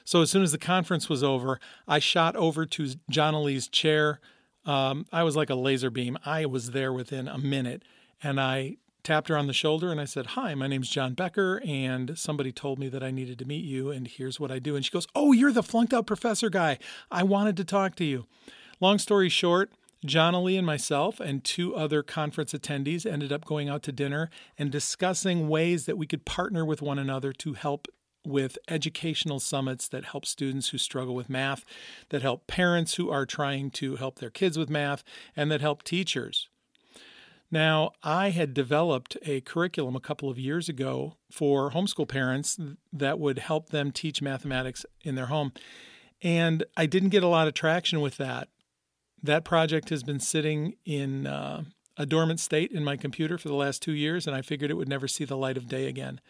So 0.02 0.22
as 0.22 0.30
soon 0.30 0.42
as 0.42 0.52
the 0.52 0.58
conference 0.58 1.10
was 1.10 1.22
over, 1.22 1.60
I 1.86 1.98
shot 1.98 2.34
over 2.34 2.64
to 2.64 2.94
Jonalee's 3.12 3.68
chair. 3.68 4.20
Um, 4.64 5.04
I 5.12 5.22
was 5.22 5.36
like 5.36 5.50
a 5.50 5.54
laser 5.54 5.90
beam. 5.90 6.16
I 6.24 6.46
was 6.46 6.70
there 6.70 6.92
within 6.92 7.28
a 7.28 7.36
minute, 7.36 7.82
and 8.22 8.40
I 8.40 8.78
tapped 9.02 9.28
her 9.28 9.36
on 9.36 9.48
the 9.48 9.52
shoulder 9.52 9.92
and 9.92 10.00
I 10.00 10.06
said, 10.06 10.28
Hi, 10.28 10.54
my 10.54 10.66
name's 10.66 10.88
Jon 10.88 11.12
Becker, 11.12 11.60
and 11.62 12.16
somebody 12.16 12.52
told 12.52 12.78
me 12.78 12.88
that 12.88 13.02
I 13.02 13.10
needed 13.10 13.38
to 13.40 13.44
meet 13.44 13.66
you, 13.66 13.90
and 13.90 14.08
here's 14.08 14.40
what 14.40 14.50
I 14.50 14.60
do. 14.60 14.76
And 14.76 14.84
she 14.84 14.90
goes, 14.90 15.06
Oh, 15.14 15.32
you're 15.32 15.52
the 15.52 15.62
flunked 15.62 15.92
out 15.92 16.06
professor 16.06 16.48
guy. 16.48 16.78
I 17.10 17.22
wanted 17.22 17.58
to 17.58 17.64
talk 17.64 17.96
to 17.96 18.04
you. 18.04 18.24
Long 18.80 18.98
story 18.98 19.28
short, 19.28 19.70
Jonalee 20.06 20.58
and 20.58 20.66
myself 20.66 21.20
and 21.20 21.42
two 21.42 21.74
other 21.74 22.02
conference 22.02 22.52
attendees 22.52 23.10
ended 23.10 23.32
up 23.32 23.44
going 23.44 23.68
out 23.68 23.82
to 23.84 23.92
dinner 23.92 24.28
and 24.58 24.70
discussing 24.70 25.48
ways 25.48 25.86
that 25.86 25.96
we 25.96 26.06
could 26.06 26.24
partner 26.24 26.64
with 26.64 26.82
one 26.82 26.98
another 26.98 27.32
to 27.32 27.54
help 27.54 27.88
with 28.26 28.58
educational 28.68 29.38
summits 29.38 29.86
that 29.88 30.06
help 30.06 30.26
students 30.26 30.70
who 30.70 30.78
struggle 30.78 31.14
with 31.14 31.28
math, 31.28 31.64
that 32.08 32.22
help 32.22 32.46
parents 32.46 32.94
who 32.94 33.10
are 33.10 33.26
trying 33.26 33.70
to 33.70 33.96
help 33.96 34.18
their 34.18 34.30
kids 34.30 34.58
with 34.58 34.70
math, 34.70 35.04
and 35.36 35.50
that 35.50 35.60
help 35.60 35.82
teachers. 35.82 36.48
Now, 37.50 37.92
I 38.02 38.30
had 38.30 38.54
developed 38.54 39.16
a 39.22 39.42
curriculum 39.42 39.94
a 39.94 40.00
couple 40.00 40.28
of 40.28 40.38
years 40.38 40.68
ago 40.68 41.16
for 41.30 41.70
homeschool 41.70 42.08
parents 42.08 42.58
that 42.92 43.18
would 43.18 43.38
help 43.38 43.70
them 43.70 43.92
teach 43.92 44.22
mathematics 44.22 44.84
in 45.02 45.14
their 45.14 45.26
home. 45.26 45.52
And 46.22 46.64
I 46.76 46.86
didn't 46.86 47.10
get 47.10 47.22
a 47.22 47.28
lot 47.28 47.46
of 47.46 47.54
traction 47.54 48.00
with 48.00 48.16
that. 48.16 48.48
That 49.24 49.42
project 49.46 49.88
has 49.88 50.02
been 50.02 50.20
sitting 50.20 50.74
in 50.84 51.26
uh, 51.26 51.64
a 51.96 52.04
dormant 52.04 52.40
state 52.40 52.70
in 52.72 52.84
my 52.84 52.98
computer 52.98 53.38
for 53.38 53.48
the 53.48 53.54
last 53.54 53.80
two 53.80 53.94
years, 53.94 54.26
and 54.26 54.36
I 54.36 54.42
figured 54.42 54.70
it 54.70 54.74
would 54.74 54.86
never 54.86 55.08
see 55.08 55.24
the 55.24 55.34
light 55.34 55.56
of 55.56 55.66
day 55.66 55.86
again. 55.86 56.20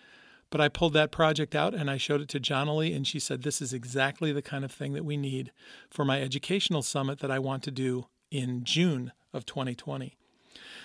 But 0.48 0.60
I 0.60 0.68
pulled 0.68 0.92
that 0.92 1.10
project 1.10 1.56
out 1.56 1.74
and 1.74 1.90
I 1.90 1.96
showed 1.96 2.20
it 2.20 2.28
to 2.28 2.38
Jonalee, 2.38 2.94
and 2.94 3.04
she 3.04 3.18
said, 3.18 3.42
This 3.42 3.60
is 3.60 3.72
exactly 3.72 4.30
the 4.30 4.42
kind 4.42 4.64
of 4.64 4.70
thing 4.70 4.92
that 4.92 5.04
we 5.04 5.16
need 5.16 5.50
for 5.90 6.04
my 6.04 6.22
educational 6.22 6.82
summit 6.82 7.18
that 7.18 7.32
I 7.32 7.40
want 7.40 7.64
to 7.64 7.72
do 7.72 8.06
in 8.30 8.62
June 8.62 9.10
of 9.32 9.44
2020. 9.44 10.16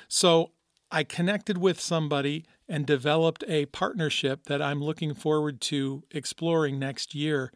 So 0.08 0.54
I 0.89 1.04
connected 1.04 1.60
with 1.60 1.80
somebody 1.80 2.44
and 2.68 2.88
developed 2.88 3.44
a 3.48 3.68
partnership 3.68 4.46
that 4.46 4.63
I'm 4.63 4.82
looking 4.82 5.13
forward 5.13 5.62
to 5.62 6.01
exploring 6.10 6.80
next 6.80 7.13
year. 7.13 7.51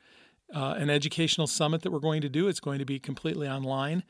Uh, 0.53 0.75
an 0.77 0.91
educational 0.91 1.47
summit 1.47 1.81
that 1.81 1.89
we're 1.89 1.97
going 1.97 2.21
to 2.21 2.29
do. 2.29 2.47
It's 2.47 2.59
going 2.59 2.77
to 2.77 2.85
be 2.85 2.99
completely 2.99 3.47
online. 3.47 4.03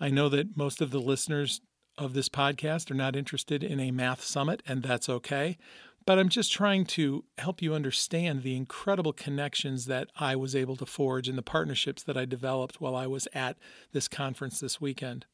I 0.00 0.08
know 0.08 0.28
that 0.30 0.56
most 0.56 0.80
of 0.80 0.90
the 0.90 1.00
listeners 1.00 1.60
of 1.98 2.14
this 2.14 2.30
podcast 2.30 2.90
are 2.90 2.94
not 2.94 3.14
interested 3.14 3.62
in 3.62 3.78
a 3.78 3.90
math 3.90 4.24
summit, 4.24 4.62
and 4.66 4.82
that's 4.82 5.08
okay. 5.08 5.58
But 6.06 6.18
I'm 6.18 6.30
just 6.30 6.50
trying 6.50 6.86
to 6.86 7.24
help 7.36 7.60
you 7.60 7.74
understand 7.74 8.42
the 8.42 8.56
incredible 8.56 9.12
connections 9.12 9.84
that 9.86 10.08
I 10.16 10.34
was 10.34 10.56
able 10.56 10.76
to 10.76 10.86
forge 10.86 11.28
and 11.28 11.36
the 11.36 11.42
partnerships 11.42 12.02
that 12.04 12.16
I 12.16 12.24
developed 12.24 12.80
while 12.80 12.96
I 12.96 13.06
was 13.06 13.28
at 13.34 13.58
this 13.92 14.08
conference 14.08 14.58
this 14.60 14.80
weekend. 14.80 15.26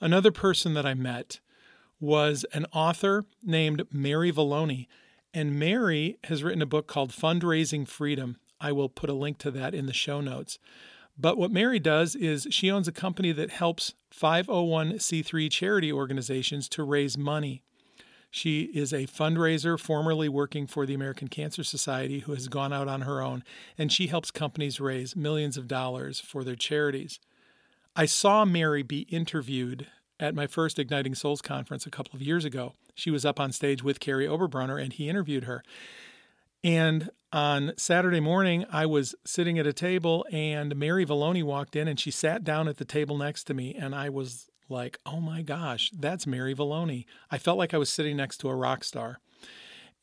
Another 0.00 0.30
person 0.30 0.74
that 0.74 0.86
I 0.86 0.94
met 0.94 1.40
was 1.98 2.46
an 2.52 2.66
author 2.72 3.26
named 3.42 3.86
Mary 3.90 4.32
Valloni. 4.32 4.86
And 5.34 5.58
Mary 5.58 6.18
has 6.24 6.42
written 6.42 6.62
a 6.62 6.66
book 6.66 6.86
called 6.86 7.10
Fundraising 7.10 7.86
Freedom. 7.86 8.36
I 8.60 8.72
will 8.72 8.88
put 8.88 9.10
a 9.10 9.14
link 9.14 9.38
to 9.38 9.50
that 9.52 9.74
in 9.74 9.86
the 9.86 9.92
show 9.92 10.20
notes. 10.20 10.58
But 11.20 11.36
what 11.36 11.50
Mary 11.50 11.78
does 11.78 12.14
is 12.14 12.46
she 12.50 12.70
owns 12.70 12.88
a 12.88 12.92
company 12.92 13.30
that 13.32 13.50
helps 13.50 13.92
501c3 14.18 15.50
charity 15.50 15.92
organizations 15.92 16.66
to 16.70 16.82
raise 16.82 17.18
money. 17.18 17.62
She 18.30 18.62
is 18.72 18.92
a 18.92 19.06
fundraiser 19.06 19.78
formerly 19.78 20.30
working 20.30 20.66
for 20.66 20.86
the 20.86 20.94
American 20.94 21.28
Cancer 21.28 21.62
Society 21.62 22.20
who 22.20 22.32
has 22.32 22.48
gone 22.48 22.72
out 22.72 22.88
on 22.88 23.02
her 23.02 23.20
own, 23.20 23.44
and 23.76 23.92
she 23.92 24.06
helps 24.06 24.30
companies 24.30 24.80
raise 24.80 25.14
millions 25.14 25.58
of 25.58 25.68
dollars 25.68 26.20
for 26.20 26.42
their 26.42 26.56
charities. 26.56 27.20
I 27.94 28.06
saw 28.06 28.46
Mary 28.46 28.82
be 28.82 29.00
interviewed 29.10 29.88
at 30.18 30.34
my 30.34 30.46
first 30.46 30.78
Igniting 30.78 31.16
Souls 31.16 31.42
conference 31.42 31.84
a 31.84 31.90
couple 31.90 32.14
of 32.14 32.22
years 32.22 32.46
ago. 32.46 32.72
She 32.94 33.10
was 33.10 33.26
up 33.26 33.38
on 33.38 33.52
stage 33.52 33.82
with 33.82 34.00
Kary 34.00 34.26
Oberbrunner 34.26 34.82
and 34.82 34.92
he 34.92 35.08
interviewed 35.08 35.44
her. 35.44 35.62
And 36.62 37.10
on 37.32 37.72
Saturday 37.76 38.20
morning, 38.20 38.64
I 38.70 38.86
was 38.86 39.14
sitting 39.24 39.58
at 39.58 39.66
a 39.66 39.72
table 39.72 40.26
and 40.32 40.74
Mary 40.76 41.06
Valloni 41.06 41.42
walked 41.42 41.76
in 41.76 41.86
and 41.86 41.98
she 41.98 42.10
sat 42.10 42.44
down 42.44 42.68
at 42.68 42.78
the 42.78 42.84
table 42.84 43.16
next 43.16 43.44
to 43.44 43.54
me. 43.54 43.74
And 43.74 43.94
I 43.94 44.08
was 44.08 44.48
like, 44.68 44.98
oh 45.06 45.20
my 45.20 45.42
gosh, 45.42 45.90
that's 45.96 46.26
Mary 46.26 46.54
Valloni. 46.54 47.04
I 47.30 47.38
felt 47.38 47.58
like 47.58 47.74
I 47.74 47.78
was 47.78 47.88
sitting 47.88 48.16
next 48.16 48.38
to 48.38 48.48
a 48.48 48.54
rock 48.54 48.84
star. 48.84 49.20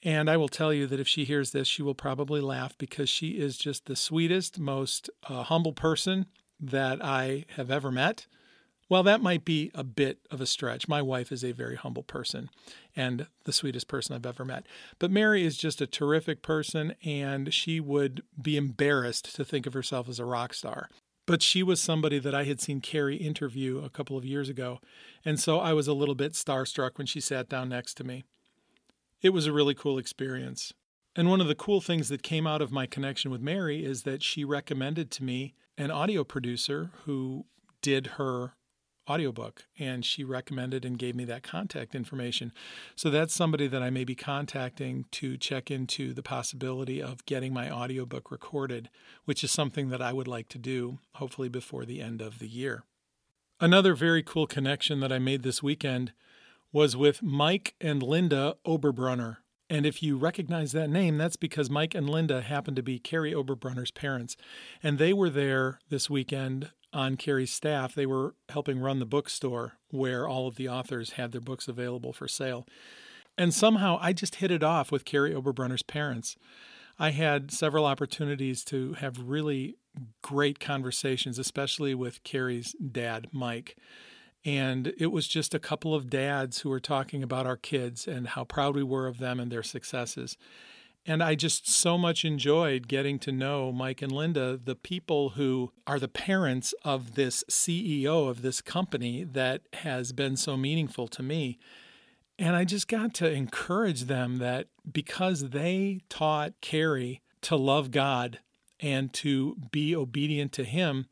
And 0.03 0.29
I 0.29 0.37
will 0.37 0.47
tell 0.47 0.71
you 0.71 0.85
that 0.87 0.99
if 0.99 1.07
she 1.07 1.25
hears 1.25 1.51
this, 1.51 1.67
she 1.67 1.81
will 1.81 1.95
probably 1.95 2.39
laugh 2.39 2.77
because 2.77 3.09
she 3.09 3.29
is 3.31 3.57
just 3.57 3.87
the 3.87 3.95
sweetest, 3.95 4.59
most 4.59 5.09
uh, 5.27 5.43
humble 5.43 5.73
person 5.73 6.27
that 6.59 7.03
I 7.03 7.45
have 7.55 7.71
ever 7.71 7.91
met. 7.91 8.27
Well, 8.89 9.03
that 9.03 9.21
might 9.21 9.43
be 9.43 9.69
a 9.75 9.83
bit 9.83 10.19
of 10.31 10.39
a 10.39 10.45
stretch. 10.45 10.87
My 10.87 11.01
wife 11.01 11.31
is 11.31 11.43
a 11.43 11.51
very 11.51 11.75
humble 11.75 12.03
person 12.03 12.49
and 12.95 13.27
the 13.43 13.51
sweetest 13.51 13.87
person 13.87 14.15
I've 14.15 14.25
ever 14.25 14.45
met. 14.45 14.65
But 14.97 15.11
Mary 15.11 15.45
is 15.45 15.57
just 15.57 15.81
a 15.81 15.87
terrific 15.87 16.41
person, 16.41 16.95
and 17.03 17.53
she 17.53 17.79
would 17.81 18.23
be 18.41 18.55
embarrassed 18.55 19.35
to 19.35 19.43
think 19.43 19.65
of 19.65 19.73
herself 19.73 20.07
as 20.07 20.19
a 20.19 20.25
rock 20.25 20.53
star. 20.53 20.89
But 21.25 21.41
she 21.41 21.61
was 21.61 21.81
somebody 21.81 22.19
that 22.19 22.33
I 22.33 22.45
had 22.45 22.61
seen 22.61 22.79
Kary 22.79 23.17
interview 23.17 23.83
a 23.83 23.89
couple 23.89 24.17
of 24.17 24.23
years 24.23 24.47
ago, 24.47 24.79
and 25.25 25.37
so 25.37 25.59
I 25.59 25.73
was 25.73 25.89
a 25.89 25.93
little 25.93 26.15
bit 26.15 26.31
starstruck 26.33 26.97
when 26.97 27.07
she 27.07 27.19
sat 27.19 27.49
down 27.49 27.67
next 27.67 27.95
to 27.95 28.05
me. 28.05 28.23
It 29.21 29.31
was 29.31 29.45
a 29.45 29.51
really 29.51 29.73
cool 29.73 29.97
experience. 29.97 30.71
And 31.17 31.29
one 31.29 31.41
of 31.41 31.47
the 31.47 31.55
cool 31.55 31.81
things 31.81 32.07
that 32.07 32.23
came 32.23 32.47
out 32.47 32.61
of 32.61 32.71
my 32.71 32.85
connection 32.85 33.31
with 33.31 33.41
Mary 33.41 33.83
is 33.83 34.03
that 34.03 34.23
she 34.23 34.45
recommended 34.45 35.11
to 35.11 35.23
me 35.23 35.55
an 35.77 35.91
audio 35.91 36.23
producer 36.23 36.91
who 37.03 37.45
did 37.81 38.07
her 38.17 38.53
audiobook 39.09 39.65
and 39.79 40.05
she 40.05 40.23
recommended 40.23 40.85
and 40.85 40.97
gave 40.97 41.15
me 41.15 41.25
that 41.25 41.43
contact 41.43 41.95
information. 41.95 42.51
So 42.95 43.09
that's 43.09 43.33
somebody 43.33 43.67
that 43.67 43.83
I 43.83 43.89
may 43.89 44.03
be 44.03 44.15
contacting 44.15 45.05
to 45.11 45.37
check 45.37 45.71
into 45.71 46.13
the 46.13 46.23
possibility 46.23 47.01
of 47.01 47.25
getting 47.25 47.53
my 47.53 47.71
audiobook 47.71 48.31
recorded, 48.31 48.89
which 49.25 49.43
is 49.43 49.51
something 49.51 49.89
that 49.89 50.01
I 50.01 50.13
would 50.13 50.27
like 50.27 50.49
to 50.49 50.57
do 50.57 50.99
hopefully 51.15 51.49
before 51.49 51.85
the 51.85 52.01
end 52.01 52.21
of 52.21 52.39
the 52.39 52.47
year. 52.47 52.83
Another 53.59 53.95
very 53.95 54.21
cool 54.21 54.45
connection 54.45 54.99
that 54.99 55.11
I 55.11 55.19
made 55.19 55.43
this 55.43 55.63
weekend 55.63 56.11
was 56.71 56.95
with 56.95 57.23
Mike 57.23 57.73
and 57.81 58.03
Linda 58.03 58.55
Oberbrunner. 58.65 59.37
And 59.69 59.85
if 59.85 60.01
you 60.01 60.15
recognize 60.15 60.71
that 60.71 60.89
name, 60.89 61.17
that's 61.17 61.35
because 61.35 61.69
Mike 61.69 61.93
and 61.93 62.09
Linda 62.09 62.41
happen 62.41 62.75
to 62.75 62.83
be 62.83 62.99
Kary 62.99 63.33
Oberbrunner's 63.33 63.91
parents. 63.91 64.37
And 64.81 64.97
they 64.97 65.11
were 65.11 65.29
there 65.29 65.79
this 65.89 66.09
weekend 66.09 66.71
on 66.97 67.15
Kary's 67.15 67.53
staff, 67.53 67.93
they 67.93 68.07
were 68.07 68.33
helping 68.49 68.79
run 68.79 68.97
the 68.97 69.05
bookstore 69.05 69.73
where 69.91 70.27
all 70.27 70.47
of 70.47 70.55
the 70.55 70.67
authors 70.67 71.11
had 71.11 71.31
their 71.31 71.39
books 71.39 71.67
available 71.67 72.11
for 72.11 72.27
sale. 72.27 72.65
And 73.37 73.53
somehow 73.53 73.99
I 74.01 74.13
just 74.13 74.35
hit 74.35 74.49
it 74.49 74.63
off 74.63 74.91
with 74.91 75.05
Kary 75.05 75.31
Oberbrunner's 75.31 75.83
parents. 75.83 76.35
I 76.97 77.11
had 77.11 77.51
several 77.51 77.85
opportunities 77.85 78.63
to 78.65 78.93
have 78.93 79.19
really 79.29 79.75
great 80.23 80.59
conversations, 80.59 81.37
especially 81.37 81.93
with 81.93 82.23
Kary's 82.23 82.75
dad, 82.91 83.27
Mike. 83.31 83.77
And 84.43 84.91
it 84.97 85.11
was 85.11 85.27
just 85.27 85.53
a 85.53 85.59
couple 85.59 85.93
of 85.93 86.09
dads 86.09 86.61
who 86.61 86.69
were 86.69 86.79
talking 86.79 87.21
about 87.21 87.45
our 87.45 87.57
kids 87.57 88.07
and 88.07 88.29
how 88.29 88.43
proud 88.43 88.75
we 88.75 88.81
were 88.81 89.05
of 89.05 89.19
them 89.19 89.39
and 89.39 89.51
their 89.51 89.61
successes. 89.61 90.35
And 91.09 91.23
I 91.23 91.35
just 91.35 91.69
so 91.69 91.97
much 91.97 92.25
enjoyed 92.25 92.89
getting 92.89 93.17
to 93.19 93.31
know 93.31 93.71
Mike 93.71 94.01
and 94.01 94.11
Linda, 94.11 94.59
the 94.61 94.75
people 94.75 95.29
who 95.29 95.71
are 95.87 95.99
the 95.99 96.09
parents 96.09 96.73
of 96.83 97.15
this 97.15 97.45
CEO 97.49 98.29
of 98.29 98.41
this 98.41 98.59
company 98.59 99.23
that 99.23 99.61
has 99.71 100.11
been 100.11 100.35
so 100.35 100.57
meaningful 100.57 101.07
to 101.07 101.23
me. 101.23 101.57
And 102.37 102.57
I 102.57 102.65
just 102.65 102.89
got 102.89 103.13
to 103.15 103.31
encourage 103.31 104.03
them 104.03 104.39
that 104.39 104.67
because 104.91 105.49
they 105.49 106.01
taught 106.09 106.59
Kary 106.59 107.21
to 107.43 107.55
love 107.55 107.89
God 107.91 108.39
and 108.81 109.13
to 109.13 109.55
be 109.71 109.95
obedient 109.95 110.51
to 110.53 110.65
Him, 110.65 111.07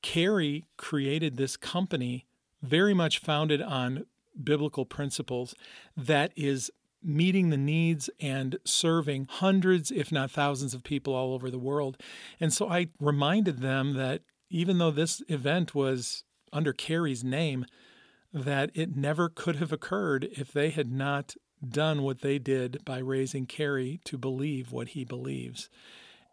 Kary 0.00 0.64
created 0.78 1.36
this 1.36 1.58
company 1.58 2.24
very 2.62 2.94
much 2.94 3.18
founded 3.18 3.60
on 3.60 4.06
biblical 4.42 4.86
principles 4.86 5.54
that 5.96 6.32
is 6.34 6.70
meeting 7.04 7.50
the 7.50 7.56
needs 7.56 8.10
and 8.20 8.58
serving 8.64 9.28
hundreds, 9.30 9.90
if 9.90 10.10
not 10.10 10.30
thousands, 10.30 10.74
of 10.74 10.82
people 10.82 11.14
all 11.14 11.34
over 11.34 11.50
the 11.50 11.58
world. 11.58 11.96
And 12.40 12.52
so 12.52 12.68
I 12.68 12.88
reminded 13.00 13.58
them 13.58 13.94
that 13.94 14.22
even 14.50 14.78
though 14.78 14.90
this 14.90 15.22
event 15.28 15.74
was 15.74 16.24
under 16.52 16.72
Kary's 16.72 17.24
name, 17.24 17.66
that 18.32 18.70
it 18.74 18.96
never 18.96 19.28
could 19.28 19.56
have 19.56 19.72
occurred 19.72 20.28
if 20.32 20.52
they 20.52 20.70
had 20.70 20.90
not 20.90 21.34
done 21.66 22.02
what 22.02 22.20
they 22.20 22.38
did 22.38 22.84
by 22.84 22.98
raising 22.98 23.46
Kary 23.46 24.00
to 24.04 24.18
believe 24.18 24.72
what 24.72 24.88
he 24.88 25.04
believes. 25.04 25.68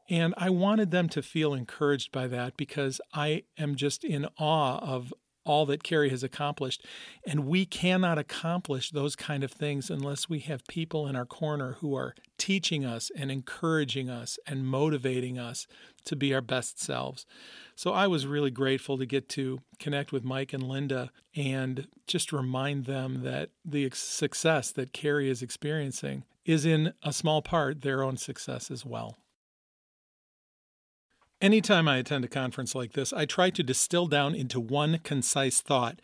And 0.09 0.33
I 0.37 0.49
wanted 0.49 0.91
them 0.91 1.07
to 1.09 1.21
feel 1.21 1.53
encouraged 1.53 2.11
by 2.11 2.27
that 2.27 2.57
because 2.57 2.99
I 3.13 3.43
am 3.57 3.75
just 3.75 4.03
in 4.03 4.27
awe 4.37 4.77
of 4.79 5.13
all 5.43 5.65
that 5.65 5.83
Kary 5.83 6.09
has 6.09 6.23
accomplished. 6.23 6.85
And 7.25 7.45
we 7.45 7.65
cannot 7.65 8.17
accomplish 8.17 8.91
those 8.91 9.15
kind 9.15 9.43
of 9.43 9.51
things 9.51 9.89
unless 9.89 10.29
we 10.29 10.39
have 10.39 10.65
people 10.67 11.07
in 11.07 11.15
our 11.15 11.25
corner 11.25 11.77
who 11.79 11.95
are 11.95 12.15
teaching 12.37 12.85
us 12.85 13.11
and 13.15 13.31
encouraging 13.31 14.09
us 14.09 14.39
and 14.47 14.65
motivating 14.65 15.37
us 15.37 15.67
to 16.05 16.15
be 16.15 16.33
our 16.33 16.41
best 16.41 16.79
selves. 16.79 17.25
So 17.75 17.93
I 17.93 18.07
was 18.07 18.27
really 18.27 18.51
grateful 18.51 18.97
to 18.97 19.05
get 19.05 19.29
to 19.29 19.59
connect 19.79 20.11
with 20.11 20.23
Mike 20.23 20.53
and 20.53 20.63
Linda 20.63 21.11
and 21.35 21.87
just 22.07 22.33
remind 22.33 22.85
them 22.85 23.23
that 23.23 23.49
the 23.63 23.89
success 23.93 24.71
that 24.71 24.93
Kary 24.93 25.29
is 25.29 25.41
experiencing 25.41 26.23
is 26.45 26.65
in 26.65 26.93
a 27.03 27.13
small 27.13 27.41
part 27.41 27.81
their 27.81 28.03
own 28.03 28.17
success 28.17 28.71
as 28.71 28.85
well. 28.85 29.17
Anytime 31.41 31.87
I 31.87 31.97
attend 31.97 32.23
a 32.23 32.27
conference 32.27 32.75
like 32.75 32.93
this, 32.93 33.11
I 33.11 33.25
try 33.25 33.49
to 33.49 33.63
distill 33.63 34.05
down 34.05 34.35
into 34.35 34.59
one 34.59 34.99
concise 34.99 35.59
thought, 35.59 35.99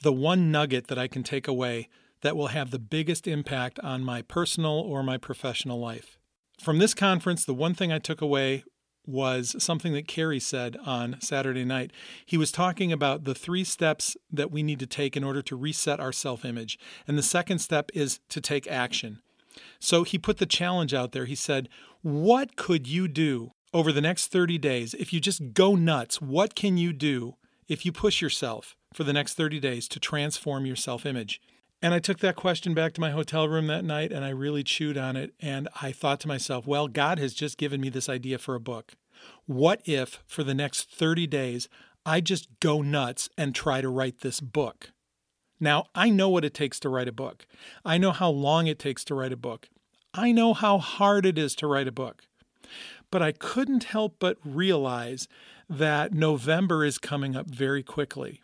the 0.00 0.12
one 0.12 0.50
nugget 0.50 0.88
that 0.88 0.98
I 0.98 1.06
can 1.06 1.22
take 1.22 1.46
away 1.46 1.88
that 2.22 2.36
will 2.36 2.48
have 2.48 2.72
the 2.72 2.80
biggest 2.80 3.28
impact 3.28 3.78
on 3.80 4.02
my 4.02 4.22
personal 4.22 4.72
or 4.72 5.04
my 5.04 5.18
professional 5.18 5.78
life. 5.78 6.18
From 6.60 6.78
this 6.78 6.94
conference, 6.94 7.44
the 7.44 7.54
one 7.54 7.74
thing 7.74 7.92
I 7.92 8.00
took 8.00 8.20
away 8.20 8.64
was 9.06 9.54
something 9.62 9.92
that 9.92 10.08
Kary 10.08 10.40
said 10.40 10.76
on 10.84 11.16
Saturday 11.20 11.64
night. 11.64 11.92
He 12.26 12.36
was 12.36 12.50
talking 12.50 12.92
about 12.92 13.22
the 13.22 13.36
three 13.36 13.64
steps 13.64 14.16
that 14.32 14.50
we 14.50 14.64
need 14.64 14.80
to 14.80 14.86
take 14.86 15.16
in 15.16 15.22
order 15.22 15.42
to 15.42 15.56
reset 15.56 16.00
our 16.00 16.12
self 16.12 16.44
image. 16.44 16.76
And 17.06 17.16
the 17.16 17.22
second 17.22 17.60
step 17.60 17.90
is 17.94 18.18
to 18.30 18.40
take 18.40 18.66
action. 18.66 19.22
So 19.78 20.02
he 20.02 20.18
put 20.18 20.38
the 20.38 20.46
challenge 20.46 20.92
out 20.92 21.12
there. 21.12 21.26
He 21.26 21.36
said, 21.36 21.68
What 22.02 22.56
could 22.56 22.88
you 22.88 23.06
do 23.06 23.52
over 23.72 23.92
the 23.92 24.00
next 24.00 24.26
30 24.28 24.58
days, 24.58 24.94
if 24.94 25.12
you 25.12 25.20
just 25.20 25.54
go 25.54 25.74
nuts, 25.74 26.20
what 26.20 26.54
can 26.54 26.76
you 26.76 26.92
do 26.92 27.36
if 27.68 27.86
you 27.86 27.92
push 27.92 28.20
yourself 28.20 28.76
for 28.92 29.04
the 29.04 29.12
next 29.12 29.34
30 29.34 29.60
days 29.60 29.88
to 29.88 30.00
transform 30.00 30.66
your 30.66 30.76
self 30.76 31.06
image? 31.06 31.40
And 31.80 31.92
I 31.92 31.98
took 31.98 32.20
that 32.20 32.36
question 32.36 32.74
back 32.74 32.92
to 32.94 33.00
my 33.00 33.10
hotel 33.10 33.48
room 33.48 33.66
that 33.66 33.84
night 33.84 34.12
and 34.12 34.24
I 34.24 34.28
really 34.28 34.62
chewed 34.62 34.96
on 34.96 35.16
it. 35.16 35.34
And 35.40 35.68
I 35.80 35.90
thought 35.90 36.20
to 36.20 36.28
myself, 36.28 36.66
well, 36.66 36.86
God 36.86 37.18
has 37.18 37.34
just 37.34 37.58
given 37.58 37.80
me 37.80 37.88
this 37.88 38.08
idea 38.08 38.38
for 38.38 38.54
a 38.54 38.60
book. 38.60 38.92
What 39.46 39.82
if 39.84 40.22
for 40.26 40.44
the 40.44 40.54
next 40.54 40.90
30 40.90 41.26
days, 41.26 41.68
I 42.06 42.20
just 42.20 42.48
go 42.60 42.82
nuts 42.82 43.28
and 43.36 43.54
try 43.54 43.80
to 43.80 43.88
write 43.88 44.20
this 44.20 44.40
book? 44.40 44.92
Now, 45.58 45.86
I 45.94 46.10
know 46.10 46.28
what 46.28 46.44
it 46.44 46.54
takes 46.54 46.78
to 46.80 46.88
write 46.88 47.08
a 47.08 47.12
book. 47.12 47.46
I 47.84 47.98
know 47.98 48.12
how 48.12 48.30
long 48.30 48.66
it 48.66 48.78
takes 48.78 49.04
to 49.04 49.14
write 49.14 49.32
a 49.32 49.36
book. 49.36 49.68
I 50.14 50.30
know 50.30 50.54
how 50.54 50.78
hard 50.78 51.24
it 51.24 51.38
is 51.38 51.54
to 51.56 51.66
write 51.66 51.88
a 51.88 51.92
book 51.92 52.24
but 53.12 53.22
I 53.22 53.30
couldn't 53.30 53.84
help 53.84 54.16
but 54.18 54.38
realize 54.44 55.28
that 55.70 56.12
November 56.12 56.84
is 56.84 56.98
coming 56.98 57.36
up 57.36 57.46
very 57.46 57.84
quickly. 57.84 58.40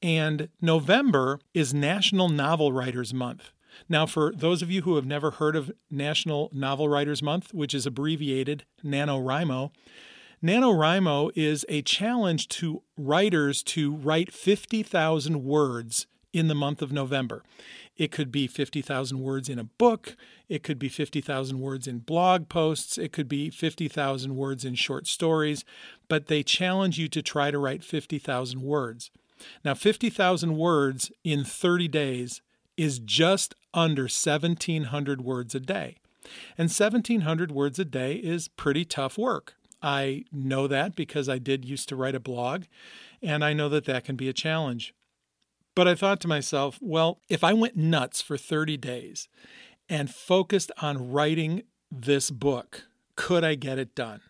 And 0.00 0.48
November 0.60 1.40
is 1.54 1.74
National 1.74 2.28
Novel 2.28 2.72
Writers 2.72 3.12
Month. 3.12 3.50
Now, 3.88 4.04
for 4.04 4.32
those 4.36 4.60
of 4.60 4.70
you 4.70 4.82
who 4.82 4.96
have 4.96 5.06
never 5.06 5.32
heard 5.32 5.56
of 5.56 5.72
National 5.90 6.50
Novel 6.52 6.88
Writers 6.88 7.22
Month, 7.22 7.54
which 7.54 7.72
is 7.74 7.86
abbreviated 7.86 8.64
NaNoWriMo, 8.84 9.70
NaNoWriMo 10.44 11.30
is 11.34 11.64
a 11.68 11.82
challenge 11.82 12.48
to 12.48 12.82
writers 12.98 13.62
to 13.62 13.94
write 13.94 14.32
50,000 14.32 15.42
words 15.42 16.06
in 16.32 16.48
the 16.48 16.54
month 16.54 16.82
of 16.82 16.92
November. 16.92 17.42
It 17.96 18.10
could 18.10 18.32
be 18.32 18.46
50,000 18.46 19.20
words 19.20 19.48
in 19.48 19.58
a 19.58 19.64
book. 19.64 20.16
It 20.48 20.62
could 20.62 20.78
be 20.78 20.88
50,000 20.88 21.60
words 21.60 21.86
in 21.86 21.98
blog 21.98 22.48
posts. 22.48 22.98
It 22.98 23.12
could 23.12 23.28
be 23.28 23.50
50,000 23.50 24.36
words 24.36 24.64
in 24.64 24.74
short 24.74 25.06
stories. 25.06 25.64
But 26.08 26.26
they 26.26 26.42
challenge 26.42 26.98
you 26.98 27.08
to 27.08 27.22
try 27.22 27.50
to 27.50 27.58
write 27.58 27.84
50,000 27.84 28.62
words. 28.62 29.10
Now, 29.64 29.74
50,000 29.74 30.56
words 30.56 31.10
in 31.24 31.44
30 31.44 31.88
days 31.88 32.40
is 32.76 32.98
just 32.98 33.54
under 33.74 34.02
1,700 34.02 35.20
words 35.20 35.54
a 35.54 35.60
day. 35.60 35.96
And 36.56 36.68
1,700 36.68 37.50
words 37.50 37.78
a 37.78 37.84
day 37.84 38.14
is 38.14 38.48
pretty 38.48 38.84
tough 38.84 39.18
work. 39.18 39.54
I 39.82 40.24
know 40.30 40.68
that 40.68 40.94
because 40.94 41.28
I 41.28 41.38
did 41.38 41.64
used 41.64 41.88
to 41.88 41.96
write 41.96 42.14
a 42.14 42.20
blog, 42.20 42.64
and 43.20 43.44
I 43.44 43.52
know 43.52 43.68
that 43.68 43.84
that 43.86 44.04
can 44.04 44.14
be 44.14 44.28
a 44.28 44.32
challenge. 44.32 44.94
But 45.74 45.88
I 45.88 45.94
thought 45.94 46.20
to 46.20 46.28
myself, 46.28 46.78
well, 46.80 47.20
if 47.28 47.42
I 47.42 47.52
went 47.52 47.76
nuts 47.76 48.20
for 48.20 48.36
30 48.36 48.76
days 48.76 49.28
and 49.88 50.10
focused 50.10 50.70
on 50.80 51.10
writing 51.10 51.62
this 51.90 52.30
book, 52.30 52.84
could 53.16 53.44
I 53.44 53.54
get 53.54 53.78
it 53.78 53.94
done? 53.94 54.20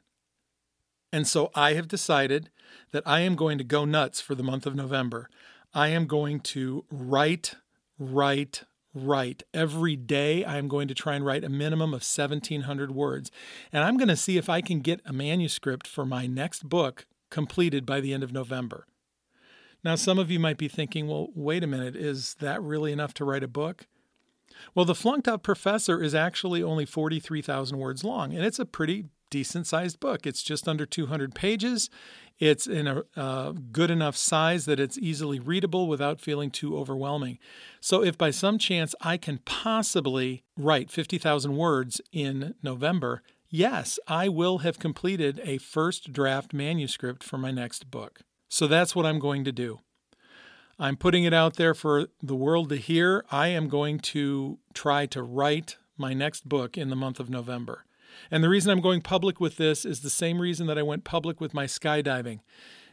And 1.12 1.26
so 1.26 1.50
I 1.54 1.74
have 1.74 1.88
decided 1.88 2.50
that 2.92 3.02
I 3.06 3.20
am 3.20 3.34
going 3.34 3.58
to 3.58 3.64
go 3.64 3.84
nuts 3.84 4.20
for 4.20 4.34
the 4.34 4.42
month 4.42 4.66
of 4.66 4.74
November. 4.74 5.28
I 5.74 5.88
am 5.88 6.06
going 6.06 6.40
to 6.40 6.84
write, 6.90 7.56
write, 7.98 8.64
write. 8.94 9.42
Every 9.52 9.96
day, 9.96 10.44
I 10.44 10.58
am 10.58 10.68
going 10.68 10.88
to 10.88 10.94
try 10.94 11.14
and 11.14 11.24
write 11.24 11.44
a 11.44 11.48
minimum 11.48 11.90
of 11.90 12.02
1,700 12.02 12.92
words. 12.92 13.30
And 13.72 13.84
I'm 13.84 13.96
going 13.96 14.08
to 14.08 14.16
see 14.16 14.38
if 14.38 14.48
I 14.48 14.60
can 14.60 14.80
get 14.80 15.00
a 15.04 15.12
manuscript 15.12 15.86
for 15.86 16.04
my 16.04 16.26
next 16.26 16.68
book 16.68 17.06
completed 17.30 17.84
by 17.84 18.00
the 18.00 18.12
end 18.12 18.22
of 18.22 18.32
November. 18.32 18.86
Now, 19.84 19.96
some 19.96 20.18
of 20.18 20.30
you 20.30 20.38
might 20.38 20.58
be 20.58 20.68
thinking, 20.68 21.08
well, 21.08 21.28
wait 21.34 21.64
a 21.64 21.66
minute, 21.66 21.96
is 21.96 22.34
that 22.40 22.62
really 22.62 22.92
enough 22.92 23.14
to 23.14 23.24
write 23.24 23.42
a 23.42 23.48
book? 23.48 23.86
Well, 24.74 24.84
The 24.84 24.94
Flunked 24.94 25.26
Out 25.26 25.42
Professor 25.42 26.02
is 26.02 26.14
actually 26.14 26.62
only 26.62 26.84
43,000 26.84 27.78
words 27.78 28.04
long, 28.04 28.32
and 28.32 28.44
it's 28.44 28.58
a 28.58 28.64
pretty 28.64 29.06
decent 29.30 29.66
sized 29.66 29.98
book. 29.98 30.26
It's 30.26 30.42
just 30.42 30.68
under 30.68 30.86
200 30.86 31.34
pages. 31.34 31.90
It's 32.38 32.66
in 32.66 32.86
a 32.86 33.02
uh, 33.16 33.52
good 33.72 33.90
enough 33.90 34.16
size 34.16 34.66
that 34.66 34.78
it's 34.78 34.98
easily 34.98 35.40
readable 35.40 35.88
without 35.88 36.20
feeling 36.20 36.50
too 36.50 36.76
overwhelming. 36.76 37.38
So, 37.80 38.04
if 38.04 38.18
by 38.18 38.30
some 38.30 38.58
chance 38.58 38.94
I 39.00 39.16
can 39.16 39.38
possibly 39.38 40.44
write 40.56 40.90
50,000 40.90 41.56
words 41.56 42.00
in 42.12 42.54
November, 42.62 43.22
yes, 43.48 43.98
I 44.06 44.28
will 44.28 44.58
have 44.58 44.78
completed 44.78 45.40
a 45.44 45.58
first 45.58 46.12
draft 46.12 46.52
manuscript 46.52 47.24
for 47.24 47.38
my 47.38 47.50
next 47.50 47.90
book. 47.90 48.20
So 48.52 48.66
that's 48.66 48.94
what 48.94 49.06
I'm 49.06 49.18
going 49.18 49.44
to 49.44 49.50
do. 49.50 49.80
I'm 50.78 50.98
putting 50.98 51.24
it 51.24 51.32
out 51.32 51.56
there 51.56 51.72
for 51.72 52.08
the 52.22 52.36
world 52.36 52.68
to 52.68 52.76
hear. 52.76 53.24
I 53.30 53.48
am 53.48 53.66
going 53.66 53.98
to 54.00 54.58
try 54.74 55.06
to 55.06 55.22
write 55.22 55.78
my 55.96 56.12
next 56.12 56.46
book 56.46 56.76
in 56.76 56.90
the 56.90 56.96
month 56.96 57.18
of 57.18 57.30
November. 57.30 57.86
And 58.30 58.44
the 58.44 58.50
reason 58.50 58.70
I'm 58.70 58.82
going 58.82 59.00
public 59.00 59.40
with 59.40 59.56
this 59.56 59.86
is 59.86 60.00
the 60.00 60.10
same 60.10 60.38
reason 60.38 60.66
that 60.66 60.76
I 60.76 60.82
went 60.82 61.02
public 61.02 61.40
with 61.40 61.54
my 61.54 61.64
skydiving. 61.64 62.40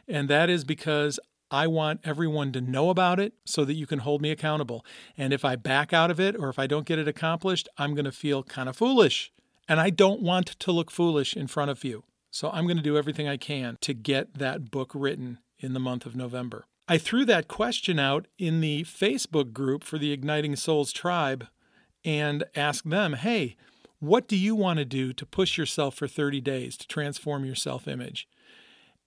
And 0.07 0.29
that 0.29 0.49
is 0.49 0.63
because 0.63 1.19
I 1.51 1.67
want 1.67 1.99
everyone 2.05 2.53
to 2.53 2.61
know 2.61 2.89
about 2.89 3.19
it 3.19 3.33
so 3.43 3.65
that 3.65 3.75
you 3.75 3.85
can 3.85 3.99
hold 3.99 4.21
me 4.21 4.31
accountable. 4.31 4.85
And 5.17 5.33
if 5.33 5.43
I 5.43 5.57
back 5.57 5.91
out 5.91 6.09
of 6.09 6.21
it 6.21 6.37
or 6.37 6.47
if 6.47 6.57
I 6.57 6.67
don't 6.67 6.85
get 6.85 6.99
it 6.99 7.07
accomplished, 7.09 7.67
I'm 7.77 7.95
going 7.95 8.05
to 8.05 8.13
feel 8.13 8.43
kind 8.43 8.69
of 8.69 8.77
foolish. 8.77 9.33
And 9.67 9.81
I 9.81 9.89
don't 9.89 10.21
want 10.21 10.57
to 10.57 10.71
look 10.71 10.89
foolish 10.89 11.35
in 11.35 11.47
front 11.47 11.69
of 11.69 11.83
you. 11.83 12.05
So 12.31 12.49
I'm 12.49 12.63
going 12.63 12.77
to 12.77 12.83
do 12.83 12.97
everything 12.97 13.27
I 13.27 13.35
can 13.35 13.77
to 13.81 13.93
get 13.93 14.35
that 14.35 14.71
book 14.71 14.91
written 14.93 15.39
in 15.59 15.73
the 15.73 15.79
month 15.79 16.05
of 16.05 16.15
November. 16.15 16.65
I 16.87 16.97
threw 16.97 17.25
that 17.25 17.47
question 17.47 17.99
out 17.99 18.27
in 18.37 18.61
the 18.61 18.83
Facebook 18.83 19.53
group 19.53 19.83
for 19.83 19.97
the 19.97 20.11
Igniting 20.11 20.55
Souls 20.55 20.91
tribe 20.91 21.47
and 22.03 22.43
asked 22.55 22.89
them, 22.89 23.13
hey, 23.13 23.55
what 23.99 24.27
do 24.27 24.37
you 24.37 24.55
want 24.55 24.79
to 24.79 24.85
do 24.85 25.13
to 25.13 25.25
push 25.25 25.57
yourself 25.57 25.95
for 25.95 26.07
30 26.07 26.41
days 26.41 26.77
to 26.77 26.87
transform 26.87 27.45
your 27.45 27.55
self 27.55 27.87
image? 27.87 28.27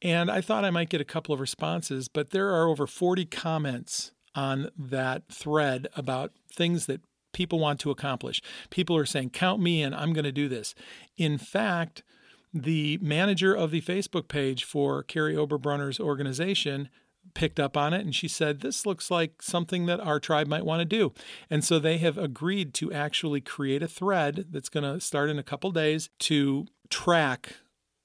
And 0.02 0.30
I 0.30 0.40
thought 0.40 0.64
I 0.64 0.70
might 0.70 0.90
get 0.90 1.00
a 1.00 1.04
couple 1.04 1.32
of 1.32 1.40
responses, 1.40 2.08
but 2.08 2.30
there 2.30 2.50
are 2.50 2.68
over 2.68 2.86
40 2.86 3.24
comments 3.26 4.12
on 4.34 4.70
that 4.76 5.22
thread 5.28 5.88
about 5.96 6.32
things 6.52 6.86
that 6.86 7.00
people 7.32 7.58
want 7.58 7.80
to 7.80 7.90
accomplish. 7.90 8.42
People 8.70 8.96
are 8.96 9.06
saying, 9.06 9.30
Count 9.30 9.60
me 9.60 9.82
in, 9.82 9.94
I'm 9.94 10.12
going 10.12 10.24
to 10.24 10.32
do 10.32 10.48
this. 10.48 10.74
In 11.16 11.38
fact, 11.38 12.02
the 12.52 12.98
manager 13.00 13.54
of 13.54 13.70
the 13.70 13.80
Facebook 13.80 14.28
page 14.28 14.64
for 14.64 15.02
Kary 15.02 15.34
Oberbrunner's 15.34 15.98
organization 15.98 16.88
picked 17.34 17.60
up 17.60 17.76
on 17.76 17.92
it 17.92 18.00
and 18.00 18.14
she 18.14 18.28
said, 18.28 18.60
This 18.60 18.84
looks 18.84 19.10
like 19.10 19.42
something 19.42 19.86
that 19.86 20.00
our 20.00 20.20
tribe 20.20 20.46
might 20.46 20.64
want 20.64 20.80
to 20.80 20.84
do. 20.84 21.12
And 21.48 21.64
so 21.64 21.78
they 21.78 21.98
have 21.98 22.18
agreed 22.18 22.74
to 22.74 22.92
actually 22.92 23.40
create 23.40 23.82
a 23.82 23.88
thread 23.88 24.46
that's 24.50 24.68
going 24.68 24.84
to 24.84 25.00
start 25.00 25.30
in 25.30 25.38
a 25.38 25.44
couple 25.44 25.70
days 25.70 26.10
to 26.20 26.66
track 26.90 27.56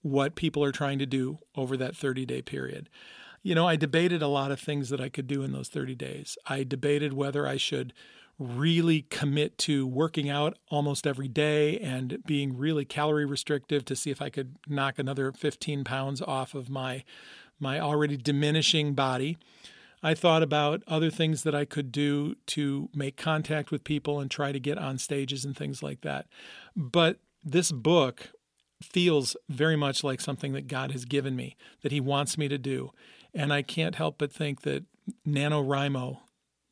what 0.02 0.36
people 0.36 0.64
are 0.64 0.72
trying 0.72 1.00
to 1.00 1.06
do 1.06 1.40
over 1.56 1.76
that 1.78 1.96
30 1.96 2.26
day 2.26 2.42
period. 2.42 2.90
You 3.44 3.56
know, 3.56 3.68
I 3.68 3.76
debated 3.76 4.22
a 4.22 4.28
lot 4.28 4.52
of 4.52 4.60
things 4.60 4.90
that 4.90 5.02
I 5.02 5.10
could 5.10 5.28
do 5.28 5.44
in 5.44 5.52
those 5.52 5.70
30 5.70 5.96
days. 5.96 6.38
I 6.46 6.64
debated 6.64 7.14
whether 7.14 7.48
I 7.48 7.58
should 7.58 7.94
really 8.40 9.02
commit 9.04 9.58
to 9.58 9.88
working 9.88 10.30
out 10.30 10.58
almost 10.70 11.08
every 11.08 11.28
day 11.28 11.80
and 11.80 12.24
being 12.26 12.56
really 12.56 12.86
calorie 12.86 13.26
restrictive 13.26 13.84
to 13.86 13.96
see 13.96 14.12
if 14.12 14.22
I 14.22 14.30
could 14.30 14.58
knock 14.68 15.00
another 15.00 15.32
15 15.32 15.84
pounds 15.84 16.22
off 16.22 16.54
of 16.54 16.70
my 16.70 17.04
my 17.60 17.80
already 17.80 18.18
diminishing 18.18 18.94
body. 18.94 19.38
I 20.04 20.14
thought 20.14 20.44
about 20.44 20.84
other 20.88 21.10
things 21.10 21.42
that 21.42 21.56
I 21.56 21.66
could 21.66 21.92
do 21.92 22.36
to 22.48 22.90
make 22.94 23.18
contact 23.18 23.72
with 23.72 23.84
people 23.84 24.20
and 24.20 24.30
try 24.30 24.52
to 24.52 24.60
get 24.60 24.78
on 24.78 25.00
stages 25.00 25.44
and 25.44 25.58
things 25.58 25.82
like 25.82 26.02
that. 26.02 26.28
But 26.76 27.18
this 27.44 27.72
book 27.72 28.30
feels 28.82 29.36
very 29.50 29.76
much 29.76 30.04
like 30.04 30.22
something 30.22 30.54
that 30.54 30.68
God 30.68 30.92
has 30.92 31.06
given 31.06 31.36
me, 31.36 31.56
that 31.82 31.92
He 31.92 32.00
wants 32.00 32.38
me 32.38 32.48
to 32.48 32.60
do. 32.60 32.92
And 33.34 33.52
I 33.52 33.64
can't 33.64 33.96
help 33.96 34.20
but 34.20 34.32
think 34.32 34.62
that 34.62 34.84
NaNoWriMo, 35.28 36.20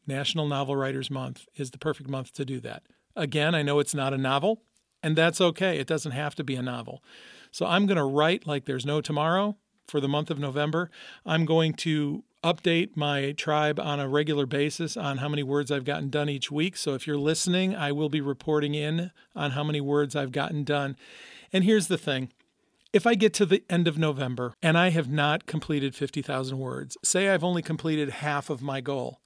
National 0.07 0.47
Novel 0.47 0.75
Writers 0.75 1.09
Month, 1.09 1.45
is 1.55 1.71
the 1.71 1.77
perfect 1.77 2.09
month 2.09 2.33
to 2.33 2.45
do 2.45 2.59
that. 2.61 2.83
Again, 3.15 3.55
I 3.55 3.61
know 3.61 3.79
it's 3.79 3.95
not 3.95 4.13
a 4.13 4.17
novel, 4.17 4.61
and 5.01 5.15
that's 5.15 5.41
okay. 5.41 5.79
It 5.79 5.87
doesn't 5.87 6.11
have 6.11 6.35
to 6.35 6.43
be 6.43 6.55
a 6.55 6.61
novel. 6.61 7.03
So 7.51 7.65
I'm 7.65 7.85
going 7.85 7.97
to 7.97 8.03
write 8.03 8.45
like 8.45 8.65
there's 8.65 8.85
no 8.85 9.01
tomorrow 9.01 9.55
for 9.87 9.99
the 9.99 10.07
month 10.07 10.29
of 10.29 10.39
November. 10.39 10.89
I'm 11.25 11.45
going 11.45 11.73
to 11.73 12.23
update 12.43 12.95
my 12.95 13.31
tribe 13.31 13.79
on 13.79 13.99
a 13.99 14.07
regular 14.07 14.45
basis 14.45 14.95
on 14.95 15.17
how 15.17 15.27
many 15.29 15.41
words 15.41 15.71
I've 15.71 15.83
gotten 15.83 16.09
done 16.09 16.29
each 16.29 16.51
week. 16.51 16.77
So 16.77 16.93
if 16.93 17.07
you're 17.07 17.17
listening, 17.17 17.75
I 17.75 17.91
will 17.91 18.09
be 18.09 18.21
reporting 18.21 18.75
in 18.75 19.11
on 19.35 19.51
how 19.51 19.63
many 19.63 19.81
words 19.81 20.15
I've 20.15 20.31
gotten 20.31 20.63
done. 20.63 20.95
And 21.51 21.63
here's 21.63 21.87
the 21.87 21.97
thing 21.97 22.31
if 22.93 23.05
I 23.05 23.15
get 23.15 23.33
to 23.35 23.45
the 23.45 23.63
end 23.69 23.87
of 23.87 23.97
November 23.97 24.53
and 24.61 24.77
I 24.77 24.89
have 24.89 25.09
not 25.09 25.45
completed 25.45 25.95
50,000 25.95 26.57
words, 26.57 26.97
say 27.03 27.29
I've 27.29 27.43
only 27.43 27.61
completed 27.61 28.09
half 28.09 28.49
of 28.49 28.61
my 28.61 28.79
goal, 28.79 29.19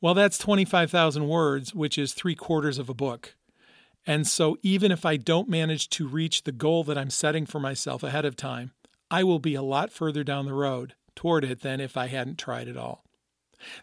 well, 0.00 0.14
that's 0.14 0.38
25,000 0.38 1.28
words, 1.28 1.74
which 1.74 1.98
is 1.98 2.12
three 2.12 2.34
quarters 2.34 2.78
of 2.78 2.88
a 2.88 2.94
book. 2.94 3.34
And 4.06 4.26
so, 4.26 4.56
even 4.62 4.90
if 4.90 5.04
I 5.04 5.16
don't 5.16 5.48
manage 5.48 5.90
to 5.90 6.08
reach 6.08 6.44
the 6.44 6.52
goal 6.52 6.84
that 6.84 6.96
I'm 6.96 7.10
setting 7.10 7.44
for 7.44 7.60
myself 7.60 8.02
ahead 8.02 8.24
of 8.24 8.34
time, 8.34 8.72
I 9.10 9.24
will 9.24 9.38
be 9.38 9.54
a 9.54 9.62
lot 9.62 9.92
further 9.92 10.24
down 10.24 10.46
the 10.46 10.54
road 10.54 10.94
toward 11.14 11.44
it 11.44 11.60
than 11.60 11.80
if 11.80 11.96
I 11.96 12.06
hadn't 12.06 12.38
tried 12.38 12.66
at 12.66 12.78
all. 12.78 13.04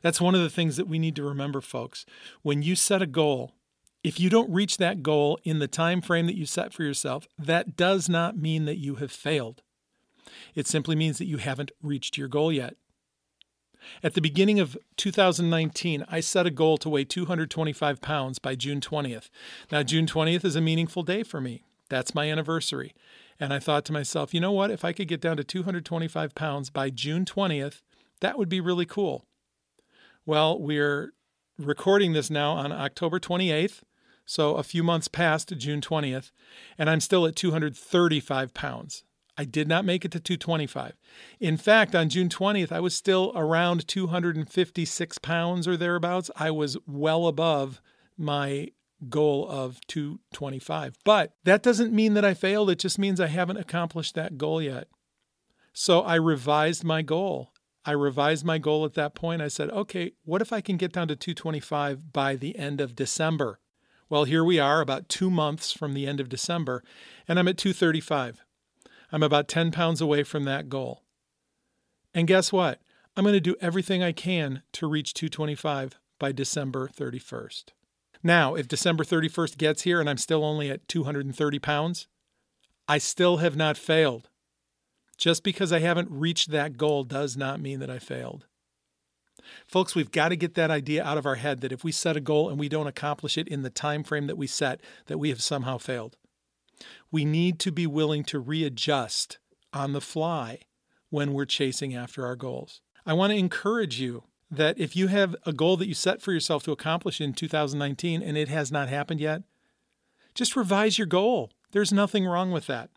That's 0.01 0.19
one 0.19 0.33
of 0.33 0.41
the 0.41 0.49
things 0.49 0.75
that 0.77 0.87
we 0.87 0.97
need 0.97 1.15
to 1.17 1.23
remember, 1.23 1.61
folks. 1.61 2.05
When 2.41 2.63
you 2.63 2.75
set 2.75 3.03
a 3.03 3.07
goal, 3.07 3.53
if 4.03 4.19
you 4.19 4.29
don't 4.29 4.51
reach 4.51 4.77
that 4.77 5.03
goal 5.03 5.37
in 5.43 5.59
the 5.59 5.67
time 5.67 6.01
frame 6.01 6.25
that 6.27 6.37
you 6.37 6.47
set 6.47 6.73
for 6.73 6.83
yourself, 6.83 7.27
that 7.37 7.75
does 7.75 8.09
not 8.09 8.37
mean 8.37 8.65
that 8.65 8.77
you 8.77 8.95
have 8.95 9.11
failed. 9.11 9.61
It 10.55 10.65
simply 10.65 10.95
means 10.95 11.19
that 11.19 11.27
you 11.27 11.37
haven't 11.37 11.71
reached 11.81 12.17
your 12.17 12.27
goal 12.27 12.51
yet. 12.51 12.75
At 14.03 14.13
the 14.13 14.21
beginning 14.21 14.59
of 14.59 14.77
2019, 14.97 16.05
I 16.09 16.19
set 16.19 16.45
a 16.45 16.51
goal 16.51 16.77
to 16.77 16.89
weigh 16.89 17.05
225 17.05 18.01
pounds 18.01 18.39
by 18.39 18.55
June 18.55 18.81
20th. 18.81 19.29
Now, 19.71 19.83
June 19.83 20.05
20th 20.05 20.45
is 20.45 20.55
a 20.55 20.61
meaningful 20.61 21.03
day 21.03 21.23
for 21.23 21.41
me. 21.41 21.63
That's 21.89 22.15
my 22.15 22.29
anniversary. 22.29 22.93
And 23.39 23.53
I 23.53 23.59
thought 23.59 23.85
to 23.85 23.93
myself, 23.93 24.33
you 24.33 24.41
know 24.41 24.51
what? 24.51 24.71
If 24.71 24.83
I 24.83 24.93
could 24.93 25.07
get 25.07 25.21
down 25.21 25.37
to 25.37 25.43
225 25.43 26.35
pounds 26.35 26.69
by 26.69 26.89
June 26.89 27.23
20th, 27.23 27.81
that 28.19 28.37
would 28.37 28.49
be 28.49 28.59
really 28.59 28.85
cool. 28.85 29.25
Well, 30.25 30.59
we're 30.59 31.13
recording 31.57 32.13
this 32.13 32.29
now 32.29 32.53
on 32.53 32.71
October 32.71 33.19
28th, 33.19 33.81
so 34.25 34.55
a 34.55 34.63
few 34.63 34.83
months 34.83 35.07
past 35.07 35.55
June 35.57 35.81
20th, 35.81 36.31
and 36.77 36.89
I'm 36.89 36.99
still 36.99 37.25
at 37.25 37.35
235 37.35 38.53
pounds. 38.53 39.03
I 39.37 39.45
did 39.45 39.67
not 39.67 39.85
make 39.85 40.03
it 40.03 40.11
to 40.11 40.19
225. 40.19 40.93
In 41.39 41.57
fact, 41.57 41.93
on 41.93 42.09
June 42.09 42.27
20th, 42.27 42.71
I 42.71 42.79
was 42.79 42.95
still 42.95 43.31
around 43.35 43.87
256 43.87 45.17
pounds 45.19 45.67
or 45.67 45.77
thereabouts. 45.77 46.31
I 46.35 46.49
was 46.51 46.77
well 46.87 47.27
above 47.27 47.81
my 48.17 48.69
goal 49.09 49.47
of 49.47 49.79
225. 49.87 50.97
But 51.03 51.33
that 51.43 51.61
doesn't 51.61 51.93
mean 51.93 52.15
that 52.15 52.25
I 52.25 52.33
failed. 52.33 52.71
It 52.71 52.79
just 52.79 52.97
means 52.97 53.19
I 53.19 53.27
haven't 53.27 53.57
accomplished 53.57 54.15
that 54.15 54.37
goal 54.37 54.61
yet. 54.61 54.87
So 55.71 56.01
I 56.01 56.15
revised 56.15 56.83
my 56.83 57.03
goal. 57.03 57.51
I 57.85 57.91
revised 57.91 58.43
my 58.43 58.57
goal 58.57 58.85
at 58.85 58.95
that 58.95 59.13
point. 59.13 59.41
I 59.41 59.47
said, 59.47 59.69
okay, 59.69 60.13
what 60.25 60.41
if 60.41 60.51
I 60.51 60.61
can 60.61 60.77
get 60.77 60.91
down 60.91 61.07
to 61.09 61.15
225 61.15 62.11
by 62.11 62.35
the 62.35 62.57
end 62.57 62.81
of 62.81 62.95
December? 62.95 63.59
Well, 64.09 64.23
here 64.23 64.43
we 64.43 64.57
are, 64.57 64.81
about 64.81 65.09
two 65.09 65.29
months 65.29 65.71
from 65.71 65.93
the 65.93 66.07
end 66.07 66.19
of 66.19 66.29
December, 66.29 66.83
and 67.27 67.37
I'm 67.37 67.47
at 67.47 67.57
235. 67.57 68.43
I'm 69.11 69.23
about 69.23 69.47
10 69.47 69.71
pounds 69.71 70.01
away 70.01 70.23
from 70.23 70.43
that 70.43 70.69
goal. 70.69 71.03
And 72.13 72.27
guess 72.27 72.51
what? 72.51 72.79
I'm 73.15 73.23
going 73.23 73.33
to 73.33 73.39
do 73.39 73.55
everything 73.61 74.03
I 74.03 74.11
can 74.11 74.63
to 74.73 74.87
reach 74.87 75.13
225 75.13 75.99
by 76.19 76.31
December 76.31 76.87
31st. 76.87 77.65
Now, 78.23 78.55
if 78.55 78.67
December 78.67 79.03
31st 79.03 79.57
gets 79.57 79.83
here 79.83 79.99
and 79.99 80.09
I'm 80.09 80.17
still 80.17 80.43
only 80.43 80.69
at 80.69 80.87
230 80.87 81.59
pounds, 81.59 82.07
I 82.87 82.97
still 82.97 83.37
have 83.37 83.55
not 83.55 83.77
failed. 83.77 84.29
Just 85.17 85.43
because 85.43 85.71
I 85.73 85.79
haven't 85.79 86.11
reached 86.11 86.51
that 86.51 86.77
goal 86.77 87.03
does 87.03 87.35
not 87.35 87.59
mean 87.59 87.79
that 87.79 87.89
I 87.89 87.99
failed. 87.99 88.45
Folks, 89.65 89.95
we've 89.95 90.11
got 90.11 90.29
to 90.29 90.35
get 90.35 90.55
that 90.55 90.71
idea 90.71 91.03
out 91.03 91.17
of 91.17 91.25
our 91.25 91.35
head 91.35 91.61
that 91.61 91.71
if 91.71 91.83
we 91.83 91.91
set 91.91 92.17
a 92.17 92.21
goal 92.21 92.49
and 92.49 92.59
we 92.59 92.69
don't 92.69 92.87
accomplish 92.87 93.37
it 93.37 93.47
in 93.47 93.61
the 93.61 93.69
time 93.69 94.03
frame 94.03 94.27
that 94.27 94.37
we 94.37 94.47
set, 94.47 94.81
that 95.07 95.17
we 95.17 95.29
have 95.29 95.41
somehow 95.41 95.77
failed. 95.77 96.17
We 97.11 97.25
need 97.25 97.59
to 97.59 97.71
be 97.71 97.87
willing 97.87 98.23
to 98.25 98.39
readjust 98.39 99.39
on 99.73 99.93
the 99.93 100.01
fly 100.01 100.59
when 101.09 101.33
we're 101.33 101.45
chasing 101.45 101.95
after 101.95 102.25
our 102.25 102.35
goals. 102.35 102.81
I 103.05 103.13
want 103.13 103.31
to 103.31 103.37
encourage 103.37 103.99
you 103.99 104.23
that 104.49 104.77
if 104.77 104.95
you 104.95 105.07
have 105.07 105.35
a 105.45 105.53
goal 105.53 105.77
that 105.77 105.87
you 105.87 105.93
set 105.93 106.21
for 106.21 106.31
yourself 106.31 106.63
to 106.63 106.71
accomplish 106.71 107.19
in 107.19 107.33
2019 107.33 108.21
and 108.21 108.37
it 108.37 108.49
has 108.49 108.71
not 108.71 108.89
happened 108.89 109.19
yet, 109.19 109.43
just 110.35 110.55
revise 110.55 110.97
your 110.97 111.07
goal. 111.07 111.51
There's 111.71 111.91
nothing 111.91 112.25
wrong 112.25 112.51
with 112.51 112.67
that. 112.67 112.89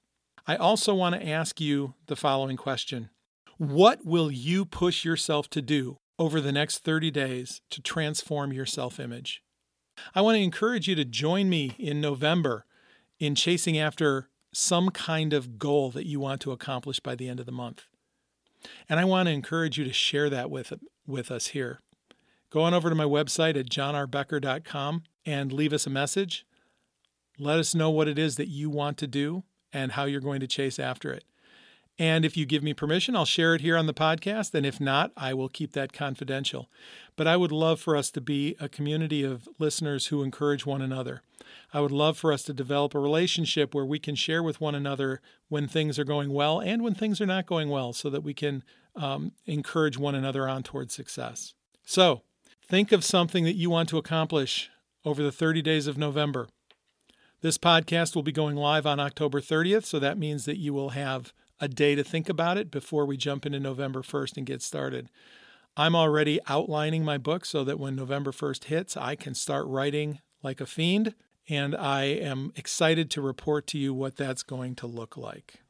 I 0.47 0.57
also 0.57 0.95
want 0.95 1.15
to 1.15 1.29
ask 1.29 1.61
you 1.61 1.95
the 2.07 2.17
following 2.17 2.57
question 2.57 3.11
What 3.59 4.05
will 4.05 4.31
you 4.31 4.65
push 4.65 5.05
yourself 5.05 5.49
to 5.51 5.63
do 5.63 5.99
over 6.19 6.41
the 6.41 6.53
next 6.53 6.79
30 6.79 7.11
days 7.11 7.63
to 7.71 7.81
transform 7.81 8.53
your 8.53 8.67
self 8.67 9.01
image? 9.01 9.43
I 10.15 10.23
want 10.23 10.37
to 10.37 10.43
encourage 10.43 10.89
you 10.89 10.95
to 10.95 11.05
join 11.05 11.49
me 11.49 11.75
in 11.79 12.01
November 12.01 12.65
in 13.21 13.35
chasing 13.37 13.79
after 13.79 14.29
some 14.53 14.91
kind 14.91 15.33
of 15.33 15.59
goal 15.59 15.91
that 15.91 16.07
you 16.07 16.19
want 16.19 16.41
to 16.41 16.51
accomplish 16.51 16.99
by 16.99 17.15
the 17.15 17.29
end 17.29 17.39
of 17.39 17.47
the 17.47 17.53
month. 17.53 17.85
And 18.89 18.99
I 18.99 19.05
want 19.05 19.29
to 19.29 19.33
encourage 19.33 19.79
you 19.79 19.85
to 19.85 19.93
share 19.93 20.29
that 20.31 20.51
with, 20.51 20.73
with 21.07 21.31
us 21.31 21.49
here. 21.49 21.81
Go 22.51 22.63
on 22.63 22.75
over 22.75 22.89
to 22.89 22.97
my 22.97 23.05
website 23.05 23.57
at 23.57 23.71
jonrbecker.com 23.71 25.05
and 25.25 25.53
leave 25.53 25.73
us 25.73 25.87
a 25.87 25.91
message. 25.91 26.45
Let 27.39 27.59
us 27.59 27.75
know 27.75 27.91
what 27.91 28.09
it 28.09 28.19
is 28.19 28.37
that 28.37 28.49
you 28.49 28.69
want 28.69 28.99
to 28.99 29.07
do 29.07 29.45
and 29.73 29.93
how 29.93 30.05
you're 30.05 30.21
going 30.21 30.41
to 30.41 30.49
chase 30.49 30.79
after 30.79 31.13
it. 31.13 31.25
And 32.01 32.25
if 32.25 32.35
you 32.35 32.47
give 32.47 32.63
me 32.63 32.73
permission, 32.73 33.15
I'll 33.15 33.27
share 33.27 33.55
it 33.55 33.61
here 33.61 33.77
on 33.77 33.85
the 33.85 33.93
podcast. 33.93 34.55
And 34.55 34.65
if 34.65 34.81
not, 34.81 35.13
I 35.19 35.35
will 35.35 35.51
keep 35.51 35.73
that 35.73 35.93
confidential. 35.93 36.71
But 37.15 37.27
I 37.27 37.37
would 37.37 37.53
love 37.53 37.79
for 37.79 37.95
us 37.95 38.11
to 38.13 38.23
be 38.23 38.57
a 38.59 38.71
community 38.71 39.23
of 39.23 39.47
listeners 39.59 40.07
who 40.07 40.23
encourage 40.23 40.65
one 40.65 40.81
another. 40.81 41.21
I 41.75 41.81
would 41.81 41.91
love 41.91 42.17
for 42.17 42.33
us 42.33 42.43
to 42.45 42.55
develop 42.55 42.95
a 42.95 42.99
relationship 42.99 43.75
where 43.75 43.85
we 43.85 43.99
can 43.99 44.15
share 44.15 44.43
with 44.43 44.63
one 44.63 44.75
another 44.75 45.21
when 45.51 45.69
things 45.69 45.99
are 45.99 46.05
going 46.05 46.33
well 46.33 46.59
and 46.59 46.83
when 46.83 46.95
things 46.95 47.21
are 47.21 47.27
not 47.27 47.45
going 47.45 47.69
well 47.69 47.93
so 47.93 48.09
that 48.09 48.25
we 48.25 48.33
can 48.33 48.65
um, 48.97 49.33
encourage 49.45 49.99
one 49.99 50.15
another 50.15 50.49
on 50.49 50.63
towards 50.63 50.95
success. 50.95 51.53
So, 51.85 52.23
think 52.67 52.93
of 52.93 53.05
something 53.05 53.45
that 53.45 53.57
you 53.57 53.69
want 53.69 53.91
to 53.91 53.99
accomplish 53.99 54.71
over 55.05 55.23
the 55.23 55.33
30 55.33 55.61
days 55.61 55.87
of 55.87 55.99
November. 55.99 56.49
This 57.43 57.59
podcast 57.59 58.15
will 58.15 58.23
be 58.23 58.33
going 58.33 58.57
live 58.57 58.87
on 58.87 58.99
October 58.99 59.43
30th, 59.43 59.85
so 59.85 59.99
that 59.99 60.17
means 60.17 60.47
that 60.47 60.57
you 60.57 60.73
will 60.73 60.91
have 60.91 61.35
a 61.61 61.69
day 61.69 61.95
to 61.95 62.03
think 62.03 62.29
about 62.29 62.57
it 62.57 62.71
before 62.71 63.05
we 63.05 63.17
jump 63.17 63.45
into 63.45 63.61
November 63.61 64.03
1st 64.03 64.37
and 64.39 64.47
get 64.47 64.63
started. 64.63 65.11
I'm 65.77 65.95
already 65.95 66.41
outlining 66.49 67.05
my 67.05 67.19
book 67.19 67.45
so 67.45 67.65
that 67.65 67.79
when 67.79 67.95
November 67.95 68.33
1st 68.33 68.65
hits, 68.65 68.97
I 68.97 69.15
can 69.15 69.35
start 69.35 69.67
writing 69.67 70.21
like 70.43 70.61
a 70.61 70.67
fiend, 70.67 71.15
and 71.49 71.77
I 71.77 72.05
am 72.05 72.53
excited 72.57 73.11
to 73.13 73.21
report 73.21 73.67
to 73.69 73.79
you 73.79 73.93
what 73.93 74.17
that's 74.17 74.43
going 74.43 74.75
to 74.77 74.87
look 74.87 75.17
like. 75.17 75.61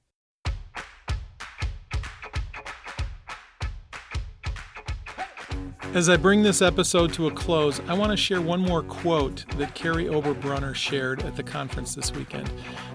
As 5.92 6.08
I 6.08 6.16
bring 6.16 6.44
this 6.44 6.62
episode 6.62 7.12
to 7.14 7.26
a 7.26 7.32
close, 7.32 7.80
I 7.88 7.94
want 7.94 8.12
to 8.12 8.16
share 8.16 8.40
one 8.40 8.60
more 8.60 8.84
quote 8.84 9.44
that 9.56 9.74
Kary 9.74 10.04
Oberbrunner 10.04 10.72
shared 10.72 11.24
at 11.24 11.34
the 11.34 11.42
conference 11.42 11.96
this 11.96 12.12
weekend. 12.12 12.48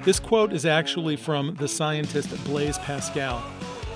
This 0.05 0.17
quote 0.17 0.53
is 0.53 0.65
actually 0.65 1.17
from 1.17 1.55
the 1.55 1.67
scientist 1.67 2.29
Blaise 2.45 2.77
Pascal, 2.77 3.43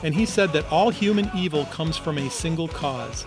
and 0.04 0.14
he 0.14 0.26
said 0.26 0.52
that 0.52 0.70
all 0.70 0.90
human 0.90 1.32
evil 1.34 1.64
comes 1.68 1.96
from 1.96 2.18
a 2.18 2.30
single 2.30 2.68
cause 2.68 3.26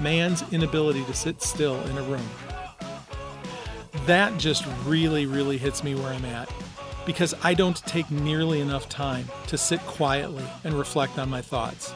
man's 0.00 0.42
inability 0.54 1.04
to 1.04 1.12
sit 1.12 1.42
still 1.42 1.78
in 1.88 1.98
a 1.98 2.02
room. 2.04 2.26
That 4.06 4.38
just 4.38 4.64
really, 4.86 5.26
really 5.26 5.58
hits 5.58 5.84
me 5.84 5.94
where 5.94 6.14
I'm 6.14 6.24
at 6.24 6.50
because 7.04 7.34
I 7.42 7.52
don't 7.52 7.76
take 7.84 8.10
nearly 8.10 8.60
enough 8.60 8.88
time 8.88 9.28
to 9.48 9.58
sit 9.58 9.80
quietly 9.80 10.44
and 10.64 10.72
reflect 10.72 11.18
on 11.18 11.28
my 11.28 11.42
thoughts. 11.42 11.92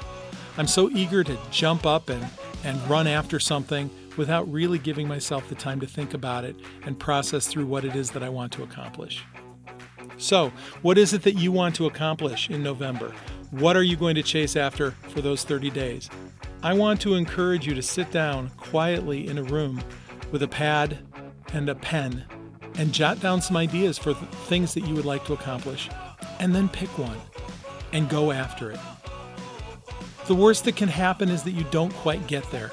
I'm 0.59 0.67
so 0.67 0.91
eager 0.91 1.25
to 1.25 1.39
jump 1.51 1.87
up 1.87 2.11
and 2.11 2.29
and 2.65 2.81
run 2.89 3.07
after 3.07 3.39
something 3.39 3.91
without 4.17 4.51
really 4.51 4.79
giving 4.79 5.07
myself 5.07 5.49
the 5.49 5.55
time 5.55 5.81
to 5.81 5.87
think 5.87 6.15
about 6.15 6.45
it 6.45 6.57
and 6.85 6.99
process 6.99 7.47
through 7.47 7.67
what 7.67 7.85
it 7.85 7.95
is 7.95 8.11
that 8.13 8.23
I 8.23 8.29
want 8.29 8.53
to 8.53 8.63
accomplish. 8.63 9.23
So, 10.17 10.53
what 10.83 10.97
is 10.97 11.13
it 11.13 11.23
that 11.23 11.35
you 11.35 11.53
want 11.53 11.75
to 11.77 11.87
accomplish 11.87 12.49
in 12.49 12.63
November? 12.63 13.13
What 13.51 13.77
are 13.77 13.83
you 13.83 13.97
going 13.97 14.15
to 14.15 14.23
chase 14.23 14.57
after 14.57 14.93
for 14.93 15.21
those 15.21 15.45
30 15.45 15.71
days? 15.71 16.09
I 16.63 16.73
want 16.73 17.01
to 17.03 17.15
encourage 17.15 17.67
you 17.67 17.75
to 17.75 17.83
sit 17.83 18.11
down 18.11 18.51
quietly 18.57 19.29
in 19.29 19.39
a 19.39 19.43
room 19.43 19.83
with 20.33 20.43
a 20.43 20.49
pad 20.49 20.99
and 21.53 21.69
a 21.69 21.75
pen 21.75 22.25
and 22.77 22.93
jot 22.93 23.21
down 23.21 23.41
some 23.41 23.57
ideas 23.57 23.99
for 23.99 24.15
things 24.15 24.75
that 24.75 24.87
you 24.87 24.95
would 24.95 25.05
like 25.05 25.25
to 25.27 25.33
accomplish, 25.33 25.89
and 26.41 26.55
then 26.55 26.69
pick 26.69 26.99
one 26.99 27.21
and 27.93 28.09
go 28.09 28.33
after 28.33 28.71
it. 28.71 28.81
The 30.27 30.35
worst 30.35 30.65
that 30.65 30.77
can 30.77 30.89
happen 30.89 31.29
is 31.29 31.43
that 31.43 31.51
you 31.51 31.65
don't 31.71 31.93
quite 31.93 32.27
get 32.27 32.51
there, 32.51 32.71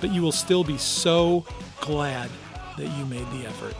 but 0.00 0.10
you 0.12 0.22
will 0.22 0.32
still 0.32 0.62
be 0.62 0.78
so 0.78 1.44
glad 1.80 2.30
that 2.76 2.86
you 2.96 3.04
made 3.06 3.26
the 3.32 3.46
effort. 3.46 3.74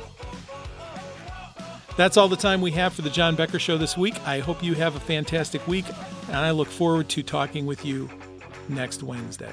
That's 1.97 2.17
all 2.17 2.29
the 2.29 2.37
time 2.37 2.61
we 2.61 2.73
have 2.73 2.93
for 2.93 3.03
the 3.03 3.11
Jon 3.11 3.37
Becker 3.37 3.59
Show 3.59 3.79
this 3.79 3.97
week. 3.97 4.15
I 4.27 4.41
hope 4.41 4.63
you 4.63 4.75
have 4.75 4.97
a 4.97 5.01
fantastic 5.01 5.67
week, 5.67 5.85
and 6.27 6.37
I 6.37 6.51
look 6.51 6.69
forward 6.69 7.09
to 7.11 7.23
talking 7.23 7.67
with 7.67 7.85
you 7.85 8.11
next 8.69 9.03
Wednesday. 9.03 9.53